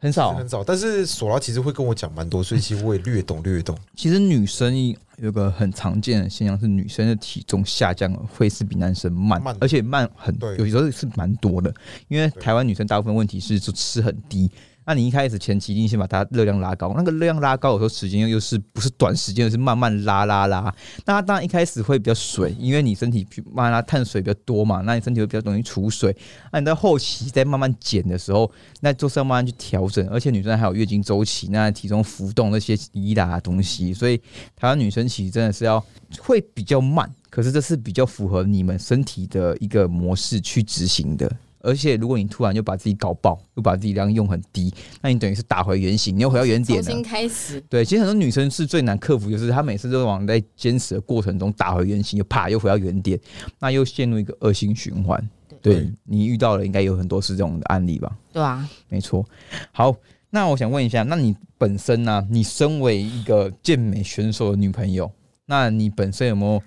[0.00, 0.62] 很少，很少。
[0.62, 3.76] 但是索拉其实会跟我讲蛮多，所以其实我也略懂略懂。
[3.96, 4.72] 其实女生
[5.16, 11.74] 有个很常见的现象是，女生的体重下降会是比男生慢，慢而且慢很，对有时候是蛮多的。
[12.06, 14.50] 因为台湾女生大部分问题是就吃很低。
[14.88, 20.74] 那你一开始前期一定先把它热量拉高，那个热量拉高，有时候时间又又是不是短时间，是慢慢拉拉拉。
[21.04, 26.16] 那它当然一开始会比较水，因为你身体慢慢拉碳水比较多嘛，那你身体会比较容易储水。
[26.50, 30.08] 那你到后期再慢慢减的时候，那就是要慢慢去调整。
[30.08, 34.16] 而且女生还有月经周期，那体重浮动那些移打东西，所以
[34.56, 35.84] 台湾女生其实真的是要
[36.18, 41.30] 会比较慢，可是这是比较符合你们身体的一个模式去执行的。
[41.60, 47.02] 而且如果你突然就把自己搞爆，又把自己量用很低，那你等于是打回原形，你又回到原点了重新。
[47.02, 53.18] 开始，对，其实很多女生是最难克服，就是她每次都往在坚持的过程中打回原形，又啪又回到原点，
[53.58, 55.18] 那又陷入一个恶性循环。
[55.60, 58.16] 对对你遇到了，应该有很多是这种的案例吧？
[58.32, 59.24] 对啊，没错。
[59.72, 59.92] 好，
[60.30, 65.10] 那我想问一下，那你本身呢、你身为一个健美选手的女朋友，
[65.46, 66.62] 那你本身有没有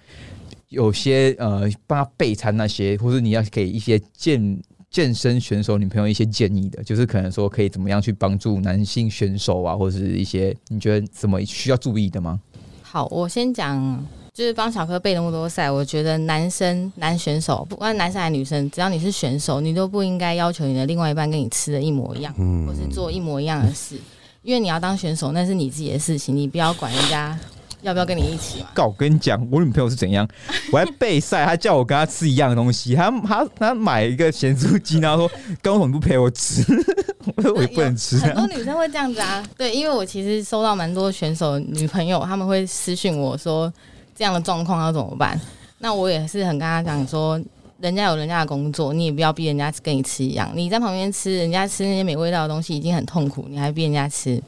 [0.67, 12.38] 有些呃帮她备餐那些，或者你要给一些健健身选手女朋友一些建议的，就是可能说可以怎么样去帮助男性选手啊，或者是一些你觉得怎么需要注意的吗？
[12.84, 23.95] 好，我先讲，就是帮小柯备那么多赛，我觉得男生男选手，不管男生还是女生，只要你是选手，你都不应该要求你的另外一半跟你吃的一模一样，嗯或是做一模一样的事，
[24.43, 27.39] 因为你要当选手，那是你自己的事情，你不要管人家
[27.82, 28.67] 要不要跟你一起嘛。
[28.74, 30.28] 告我跟你讲，我女朋友是怎样？
[30.72, 36.63] 我在备赛，她叫我跟她吃一样的东西，她她她买一个咸酥鸡，然后说：“刚为什么不陪我吃？”
[37.36, 38.17] 我说：“我也不能吃。
[38.17, 43.72] 很多女生会这样子啊，对，因为我其实收到蛮多选手女朋友，他们会私讯我说
[44.15, 45.39] 这样的状况要怎么办？
[45.80, 47.39] 那我也是很跟她讲说，
[47.80, 50.52] 人家有人家的工作，你也不要逼人家跟你吃一样。
[50.56, 54.41] 你在旁边吃，人家吃那些没味道的东西已经很痛苦，你还逼人家吃。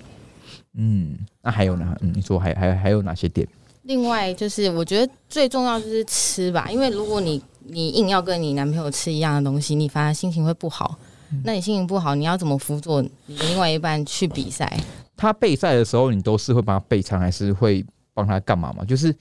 [0.75, 1.95] 嗯，那还有呢？
[2.01, 3.47] 嗯，你说还还还有哪些点？
[3.83, 10.97] 另外就是，我觉得最重要就是吃吧，因为如果你你硬要跟你男朋友吃一样的东西，你反而心情会不好。
[11.43, 14.71] 那你心情不好，你要怎么辅佐你的另外一半去比赛？
[15.17, 17.83] 他备赛的时候，你都是会帮他备餐，还是会
[18.13, 18.85] 帮他干嘛嘛？
[18.85, 19.13] 就是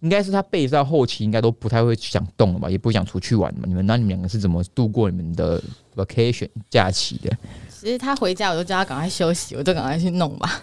[0.00, 3.62] 应该是他备赛后期，应该都不太会想动了吧，也不想出去玩嘛。
[3.66, 5.62] 你们那你们两个是怎么度过你们的
[5.94, 7.30] vacation 假期的？
[7.68, 10.60] 其实他回家，我就叫他赶快休息，我就赶快去弄吧，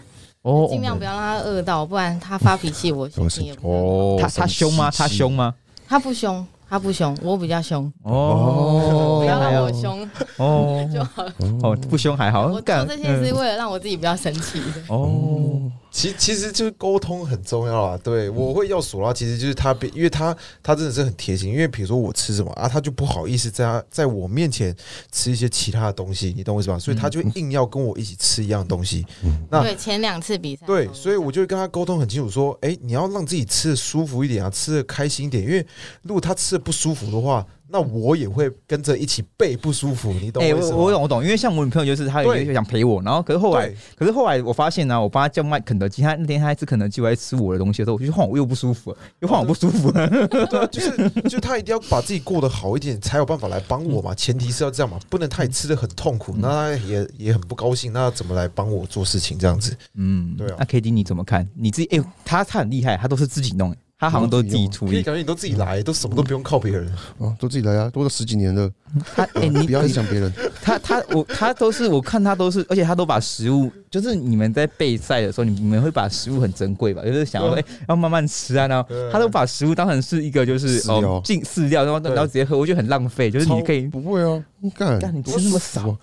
[0.48, 3.74] 哦尽量不要让他饿到，不然他发脾气，我心情也不好。
[3.74, 4.90] 哦他他凶吗？
[4.90, 5.54] 他凶吗？
[5.88, 11.34] 他不凶，他不凶，我比较凶，哦，不要让我凶哦 就好了。
[11.64, 12.46] 哦，不凶还好。
[12.46, 14.84] 我做干这些是为了让我自己不要生气的。
[14.88, 15.62] 哦，
[15.98, 18.00] 其其实就是沟通很重要啊。
[18.04, 21.52] 对我会要索拉，其实就是他别，因为他他真的是很贴心。
[21.52, 24.76] 因为比如说我吃什么啊，他就不好意思在他在我面前
[25.12, 26.78] 吃一些其他的东西，你懂我意思吧？
[26.78, 29.04] 所以他就硬要跟我一起吃一样东西。
[29.50, 35.44] 那对，前两次比赛，对，所以我就会跟他沟通很清楚，说，哎、你要让自己吃的舒服一点啊，吃的开心一点。
[35.44, 35.66] 因为
[36.04, 40.78] 如果他吃的不舒服的话，那我也会跟着一起背不舒服，你懂哎、我意思吗？
[40.78, 50.08] 我我懂我懂，因为像我女朋友就是她对也想陪我，然后可是后来，可是后来我发现呢、我帮她叫卖肯德基，她那天她吃肯德基，我在吃我的东西的时候，我就换我又不舒服了，又换我不舒服了。
[50.28, 54.14] 对啊， 就是就是他一定要把自己过得好一点，才有办法来帮我嘛。
[54.16, 59.76] 前提是要这样嘛，不能他也吃的很痛苦，那她也也很不高兴，那要怎么来帮我做事情这样子？
[59.96, 61.48] 嗯，对啊那 K D 你怎么看？
[61.56, 64.92] 你自己哎、她她很厉害，她都是自己弄，她好像都自己处理。
[64.92, 66.88] 可以感觉你都自己来，都什么都不用靠别人。
[67.18, 68.72] 哦，都自己来啊，多了十几年了，
[69.16, 70.32] 他哎、你不要影响别人。
[70.62, 77.04] 他他我他都是我看他都是，而且他都把食物，就是你们在备赛的时候，你们会把食物很珍贵吧？
[77.04, 83.32] 就是想要哎、要慢慢吃啊，然后他都把食物当成是一个就是哦进饲料，然后然后直接喝，我觉得很浪费。
[83.32, 85.98] 就是你可以不会啊，你干干你吃那么少，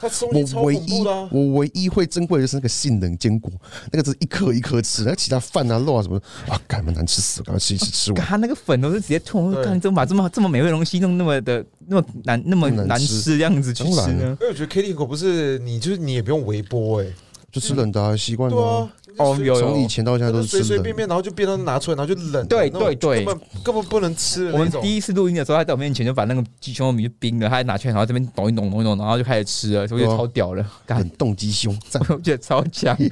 [0.55, 1.29] 我唯一怖的啊。
[1.33, 3.51] 我唯一会珍贵的就是那个杏仁坚果，
[3.91, 8.23] 那个只是一颗一颗吃，那其他饭啊肉啊什么的啊，干嘛难吃死了，赶快吃一吃吃完。
[8.25, 14.39] 他那个粉都是直接吐，我说对干你怎么把这么这么美味的东西弄那么的那么难那么难难吃吃这样子去吃当然呢？
[14.41, 17.07] 因为我觉得 K T 口不是你，就是你也不用微波哎、
[17.51, 20.49] 就吃冷的啊习惯对了啊。，哦有从以前到现在都是。
[20.49, 24.71] 随随便便，然后就变成拿出来，然后就冷，对对对根本根本不能吃我们。
[24.83, 32.03] 第一次录音的时候，他在我面前就把那个鸡胸肉米就冰了，他还拿去，然后这边抖一抖弄一弄，然后就开始吃了，所以我觉得超屌了，干冷，冻鸡胸，赞！
[32.11, 32.97] 我觉得超强。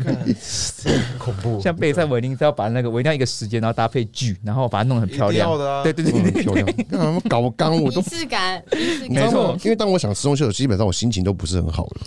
[1.18, 5.50] 恐怖，像备赛，我一定是要把那个我一定要一个时间，然后搭配剧，然后把它弄得很漂亮。
[5.82, 8.62] 对对对很对漂亮，干嘛搞刚我都仪式感。
[9.08, 12.00] 没错因为当我想吃东西的时候，基本上我心情都不是很好了。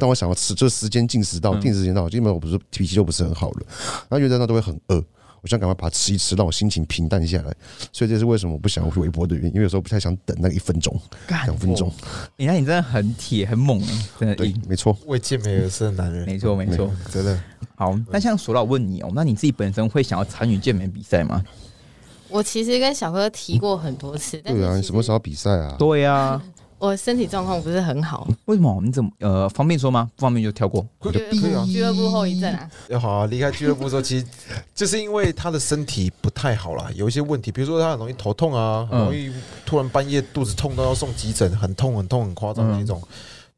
[0.00, 3.66] 当我想要吃，就是时间进食到嗯定时间到，基本上我不是脾气就不是很好了。
[4.08, 4.96] 然后原则上都会很饿，
[5.42, 7.54] 我想赶快把它吃一吃，让我心情平淡下来。
[7.92, 10.98] 所以这是为什么我不想微波的原因，因为有时候不太想等那一分钟、
[11.28, 11.92] 两分钟。
[12.36, 14.96] 你看你真的很铁很猛哎，真的对。，没错。
[15.06, 16.90] 为健美而生的男人，没错没错。
[17.10, 17.38] 真的。
[17.74, 21.42] 好，那像索老问你哦，那你自己本身会想要参与健美比赛吗？
[22.28, 25.76] 我其实跟小哥提过很多次，但对啊，你什么时候比赛啊？
[25.78, 26.42] 对啊，
[26.82, 28.82] 我身体状况不是很好，为什么？
[28.84, 30.10] 你怎么呃方便说吗？
[30.16, 30.84] 不方便就跳过。
[30.98, 32.68] 可就可以啊，俱乐部后遗症啊。
[32.88, 33.26] 要好啊。
[33.26, 34.26] 离开俱乐部之后，其实
[34.74, 39.32] 就是因为他的身体不太好啦，有一些问题，比如说他很容易头痛啊，很嗯容易
[39.64, 43.00] 突然半夜肚子痛到要送急诊，很痛很痛很夸张的那种。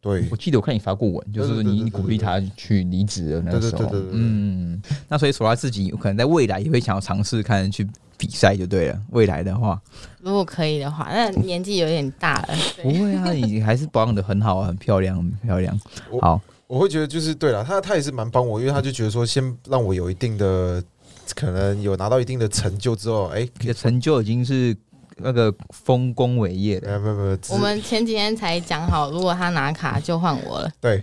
[0.02, 3.78] 对我记得我看你发过文，就是对对对对你你鼓励他去离职的那个时候。
[3.84, 7.88] 对对对对对对嗯，那所以索拉自己有可能在未来也会想要尝试看去
[8.24, 8.98] 比赛就对了。
[9.10, 9.80] 未来的话，
[10.20, 12.48] 如果可以的话，那年纪有点大了，
[12.82, 15.78] 不会啊，你还是保养的很好啊，很漂亮，很漂亮。
[16.20, 20.82] 好，我会觉得就是对了，他他也是蛮帮我，因为他就觉得说，先让我有一定的，
[21.34, 24.74] 可能有拿到一定的成就之后，哎、你的成就已经是
[25.16, 26.94] 那个丰功伟业没了。
[26.94, 31.02] 有没有没有，只我们前几天才讲好，如果他拿卡就换我了，对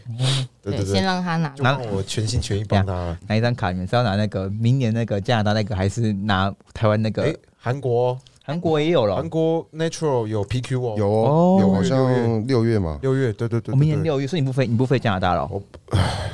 [0.61, 1.49] 对对先对，让他拿。
[1.49, 3.17] 就让我全心全意帮他了。
[3.27, 9.29] 拿一张卡，你们是要拿那个明年那个加拿大那个，还是拿台湾那哎个？，韩国韩国也有了韩。
[9.29, 15.61] 国 Natural 有 PQ 哦，有哦哦，有好像六月嘛，六月，对对对，我明年六月，所以你不飞，你不飞加拿大了哦？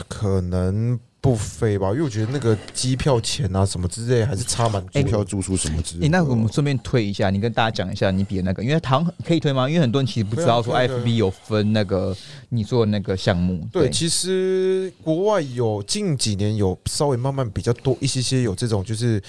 [0.07, 5.03] 可能不飞吧，因为我觉得那个机票钱啊什么之类还是差蛮多机。
[5.03, 6.17] 票住宿什么之哎、类的。
[6.17, 9.67] 那我们顺便推一下，你跟大家讲一下你比的那个，因为唐可以推吗？
[9.67, 12.15] 因为很多人其实不知道说 FB 有分那个
[12.49, 13.67] 你做的那个项目。
[13.73, 19.21] 对，其实国外有近几年有稍微慢慢比较多一些些有这种就是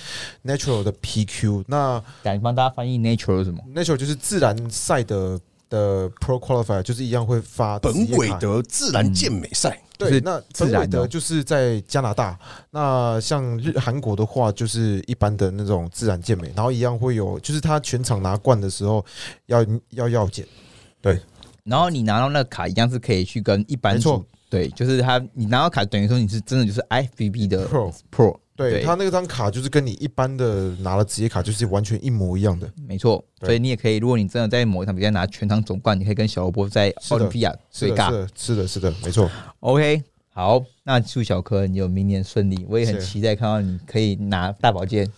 [0.45, 12.39] natural 的 PQ，那敢帮大家翻译 natural 是什么？natural 就是自然赛的的 Pro Qualifier，就是一样会发本韦德自然健美赛，就是，对那本韦德就是在加拿大，
[12.71, 19.05] 那像日韩国的话，就是一般的那种自然健美，然后一样会有，就是他全场拿冠的时候
[19.47, 20.47] 要要药检，
[21.65, 38.11] 然后你拿到那个卡一样是可以去跟一般没错，对，就是他你拿到卡等于说你是真的就是 FBB 的 Pro Pro，对他那张卡就是跟你一般的拿了职业卡就是完全一模一样的，没错，所以你也可以，如果你真的在某一场比赛拿全场总冠，你可以跟小罗伯在奥林匹亚对尬。
[38.11, 39.31] 是的，是的，是的，没错。
[39.61, 45.09] OK，好，那祝小柯你有明年顺利，我也很期待看到你可以拿大宝剑。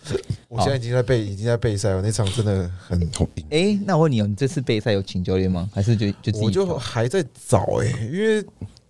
[0.47, 5.69] 我现在已经在备，已经在备赛了，那场真的很，同赢哎、那我问你哦，你这次备赛有请教练吗？
[5.73, 8.45] 还是就就自己我就还在找哎、因为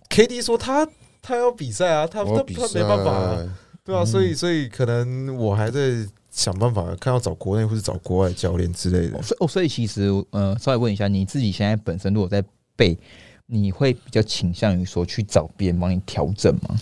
[0.08, 0.86] K D 说他
[1.22, 9.22] 他要比赛啊，他他他我比赛没办法、啊，对啊，嗯所以所以可能我还在想办法，看要找国内或是找国外教练之类的哦。
[9.22, 12.42] 所以哦，所以其实呃，稍微问一下，你自己现在本身如果在
[12.76, 12.96] 背，
[13.46, 16.78] 你会比较倾向于说去找别人帮你调整吗？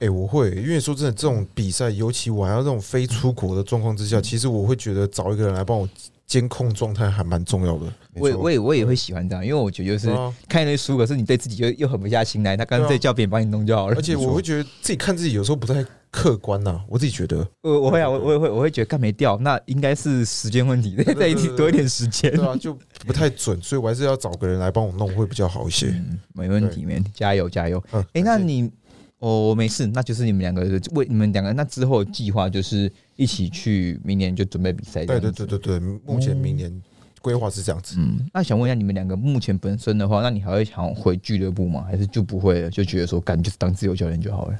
[0.00, 5.88] 哎、我会，因为说真的，这种比赛，尤其我还要这种非出国的状况之下，其实我会觉得找一个人来帮我
[6.26, 7.86] 监控状态还蛮重要的。
[8.14, 10.14] 我也我也我也会喜欢这样，因为我觉得就是
[10.48, 14.02] 看一堆书，可是你对自己又又狠不下心来，那干脆叫别人帮你弄就好了而。
[14.02, 15.82] 且我会觉得自己看自己有时候不太
[16.16, 22.34] 客观呐、我自己觉得，我我会啊，我我也会我会觉得干没掉，那应该是时间问题，再再一对对多一点时间。
[22.34, 22.72] 对啊，就
[23.04, 25.88] 不太准，所以我还是要找个人来帮我弄会比较好一些。
[25.88, 27.84] 嗯，没问题，没问题，加油加油！
[27.92, 28.70] 嗯，哎、那你
[29.18, 30.62] 哦，没事，那就是你们两个
[30.92, 35.04] 为你们两个那之后计划就是一起去明年就准备比赛。
[35.04, 35.46] 对对对。
[35.46, 36.72] 对对，目前明年
[37.20, 37.96] 规划是这样子。
[37.98, 41.84] 嗯，那想问一下，你们两个目前本身的话，那你还会想回俱乐部吗？
[41.86, 42.70] 还是就不会了？
[42.70, 44.56] 就觉得说，干就是当自由教练就好了。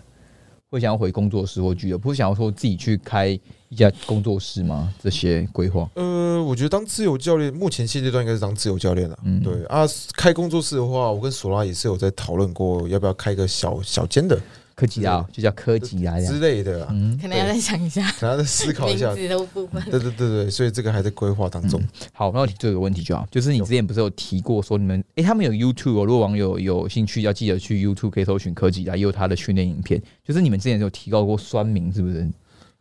[0.71, 3.29] 会想要回工作室或俱乐部，会想要说自己去开
[3.69, 4.93] 一家工作室吗？
[5.01, 9.17] 这些规划，呃，我觉得当自由教练，目前现阶段应该是当自由教练了。
[9.25, 9.87] 嗯，对啊，
[10.17, 14.39] 开工作室的话，我跟索拉也是有在讨论过，要不要开个小小间的
[14.77, 19.15] 科技啊，就叫科技啊，之，类的啊，嗯，可能要再想一下可能要再思考一名下。
[19.15, 19.83] 字的部分。
[19.85, 21.83] 对对对对，所以这个还在规划当中。
[22.13, 30.01] 好，那我提这个问题就好，就是你之前不是有提过说你们，诶，他们有 YouTube，哦如果网友有兴趣，要记得去 YouTube 可以搜寻科技啊，也有他的训练影片。
[30.23, 32.17] 就是你们之前有提到过酸民，是不是？
[32.21, 32.33] 因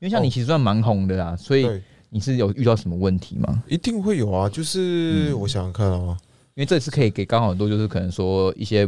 [0.01, 1.65] 为像你哦其实算蛮红的啦，所以，
[2.09, 3.63] 你是有遇到什么问题吗？
[3.69, 4.49] 一定会有啊。
[4.49, 6.17] 就是嗯我想想看啊，
[6.55, 8.85] 因为这次可以给刚好很多，就是可能说一些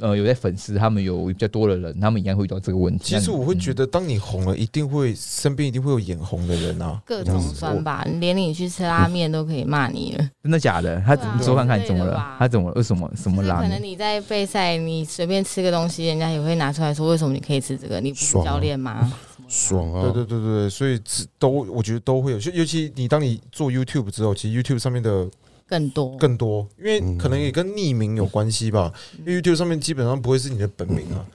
[0.00, 3.14] 呃有些粉丝他们有比较多的人，他们应该会遇到这个问题。
[3.16, 7.00] 其实我会觉得，当你红了，一定会身边一定会有眼红的人啊。
[7.04, 10.28] 各种酸吧，连你去吃拉面都可以骂你了。
[10.42, 11.00] 真的假的？
[11.06, 12.36] 他对啊你说看看怎么了？
[12.38, 13.82] 他怎么了为什么什么拉可能？
[13.82, 18.00] 你在备赛，你随便吃个东西，人家也会拿出来说，为什么你可以吃这个？
[18.00, 19.12] 你不是教练吗？
[19.48, 20.02] 爽啊！
[20.02, 21.00] 对对对对对，所以
[21.38, 25.28] 都我觉得都会有，就尤其你当你做 YouTube 之后，其实 YouTube 上面的
[25.66, 26.16] 更多。
[26.16, 28.92] 更多，因为嗯可能也跟匿名有关系吧。
[29.18, 31.26] 因为 YouTube 上面基本上不会是你的本名啊，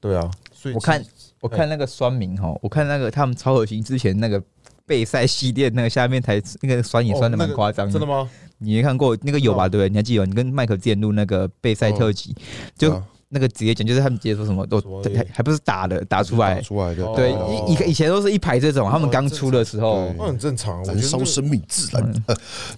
[0.00, 1.04] 对啊，所以我看
[1.40, 4.42] 我看那个酸民哈，我看那个他们超恶心之前那个
[4.86, 8.06] 备赛系列那个下面台那个酸也酸的蛮夸张的真的。
[8.06, 8.28] 吗？
[8.58, 9.66] 你没看过那个有吧？
[9.66, 9.88] 哦对不对？
[9.90, 10.24] 你还记得？
[10.24, 12.34] 你跟麦克之前录那个备赛特辑，
[12.78, 14.80] 就啊那个直接讲，就是他们直接说什么都
[15.14, 16.56] 还还不是打的打出来。
[16.56, 22.24] 打，出来的，对，哦以以以前都是一排这种，他们刚出的时候，那很正常，我觉燃得烧生命，自然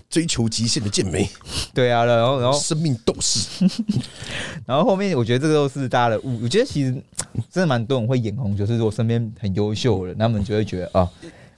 [0.09, 1.29] 追求极限的健美，
[1.75, 2.59] 对啊，然后然后。
[2.59, 3.65] 生命斗士。
[4.67, 6.93] 然后后面我觉得这个都是大家的误，我觉得其实
[7.51, 11.09] 真的蛮多人会眼红，就是我身边很优秀的人，他们就会觉得啊，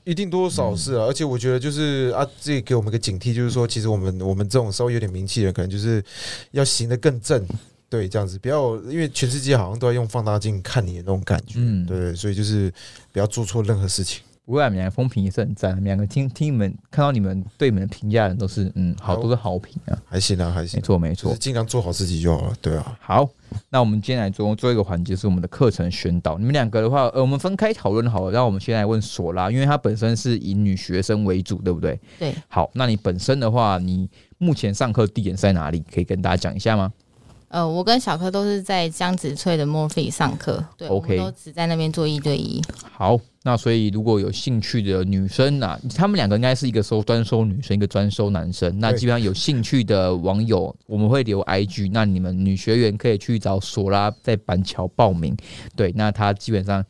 [0.04, 6.04] 一定多少是啊，而且我觉得就是啊，这也给我们一个警惕，就是说，其实我们我们这种稍微有点名气的人，可能就是
[6.52, 7.44] 要行得更正，
[7.90, 12.72] 对，这样子不要，因为全世界好像都在用放大镜看你的那种感觉，嗯，对，所以就是
[13.12, 14.22] 不要做错任何事情。
[14.46, 21.38] 不过你们两个风评也是很赞，你们两个听听你们看到你们对你们的评价的人都是嗯好，好都是好评啊，还行啊，还行没，错没错就是。
[21.38, 22.54] 尽量做好自己就好了。
[22.60, 23.28] 对啊，好，
[23.68, 26.36] 那我们今天来做做一个环节，是我们的课程宣导。
[26.36, 28.32] 你们两个的话，呃，我们分开讨论好了。
[28.32, 32.00] 让我们先来问索拉，因为她本身是以女学生为主，对不对？
[32.18, 32.34] 对。
[32.48, 35.84] 好，那你本身的话，你目前上课地点是在哪里？
[35.94, 36.92] 可以跟大家讲一下吗？
[37.50, 42.62] 呃，我跟小柯都是在江子翠的 Morphe 上课，对 OK 我都只在那边做一对一。
[42.92, 48.78] 好，那所以如果有兴趣的女生啊，他们两个应该是一个收专收女生，一个专收男生。
[48.78, 55.36] 那基本上有兴趣的网友，我们会留 IG，那你们女学员可以去找索拉在板桥报名。
[55.74, 56.84] 对，那他基本上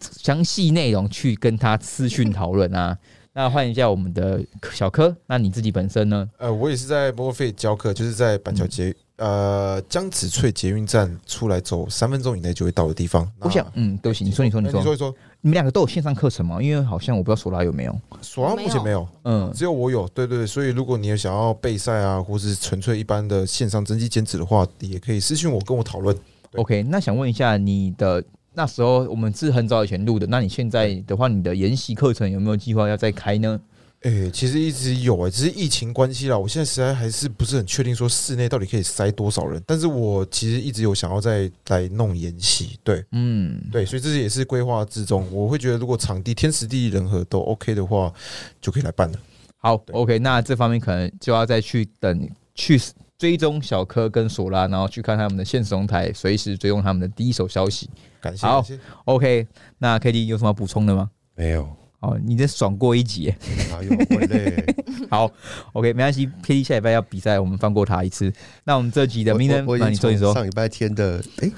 [0.00, 2.96] 详细内容去跟他私讯讨论啊。
[3.34, 4.42] 那换一下我们的
[4.72, 6.26] 小柯，那你自己本身呢？
[6.38, 13.30] 呃，我也是在墨费教课，就是在板桥捷呃江子翠捷运站出来走三分钟以内就会到的地方。
[13.40, 16.62] 我想，嗯，对不起，你说，你说，你说，哎你说一说，你们两个都有线上课程吗？
[16.62, 17.94] 因为好像我不知道索拉有没有。
[18.22, 20.08] 索拉目前没有，嗯，只有我有。
[20.08, 26.16] 对对对，所以如果你有想要备赛啊，或是纯粹一般的线上增肌减脂的话，也可以私信我跟我讨论。
[26.54, 33.60] OK，那想问一下你的那时候我们是很早以前录的，那你现在的话，你的研习课程有没有计划要再开呢？
[34.02, 36.38] 诶、其实一直有诶、只是疫情关系啦。
[36.38, 45.26] 我现在实在还是不是很确定说室内到底可以塞多少人，但是我其实一直有想要再来弄演习，对嗯，对，所以这也是规划之中。
[45.32, 48.12] 我会觉得如果场地天时地利人和都 OK 的话，
[48.60, 49.18] 就可以来办了。
[49.56, 52.80] 好，OK，那这方面可能就要再去等去
[53.18, 57.90] 追踪小柯跟索拉，然后去看他们的现实动态，随时追踪他们的第一手消息。
[58.20, 58.64] 感谢，好。
[59.06, 59.44] OK，
[59.78, 61.10] 那 KD 有什么要补充的吗？
[61.34, 61.68] 没有，
[62.00, 63.38] 哦，你这爽过一集耶，
[63.70, 64.74] 哪有会累？
[65.10, 65.30] 好
[65.72, 68.32] ，OK，没关系，KD 下礼拜要比赛，我们放过他一次。
[68.64, 71.50] 那我们这集的名人，那你说一说，上礼拜天的哎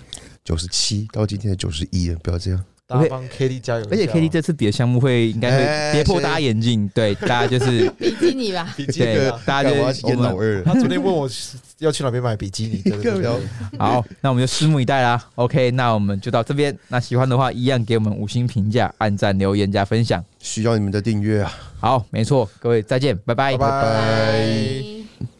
[0.42, 2.64] 九十七到今天的九十一了，不要这样。
[2.90, 3.86] 大家帮 KD 加油！
[3.90, 10.62] 而且 KD 这次比的项目会应该会哎跌破大家眼镜，对，大家就是 比基尼吧， 比基对尼啊，大家就是我们演老二。
[10.64, 11.28] 他昨天问我
[11.78, 12.82] 要去哪边买比基尼，
[13.78, 15.24] 好，那我们就拭目以待啦。
[15.36, 16.76] OK，那我们就到这边。
[16.88, 20.22] 那喜欢的话，一样给我们五星评价、按赞、留言、加分享。
[20.40, 21.52] 需要你们的订阅啊！
[21.78, 23.82] 好，没错，各位再见，拜拜拜拜。
[23.82, 24.89] 拜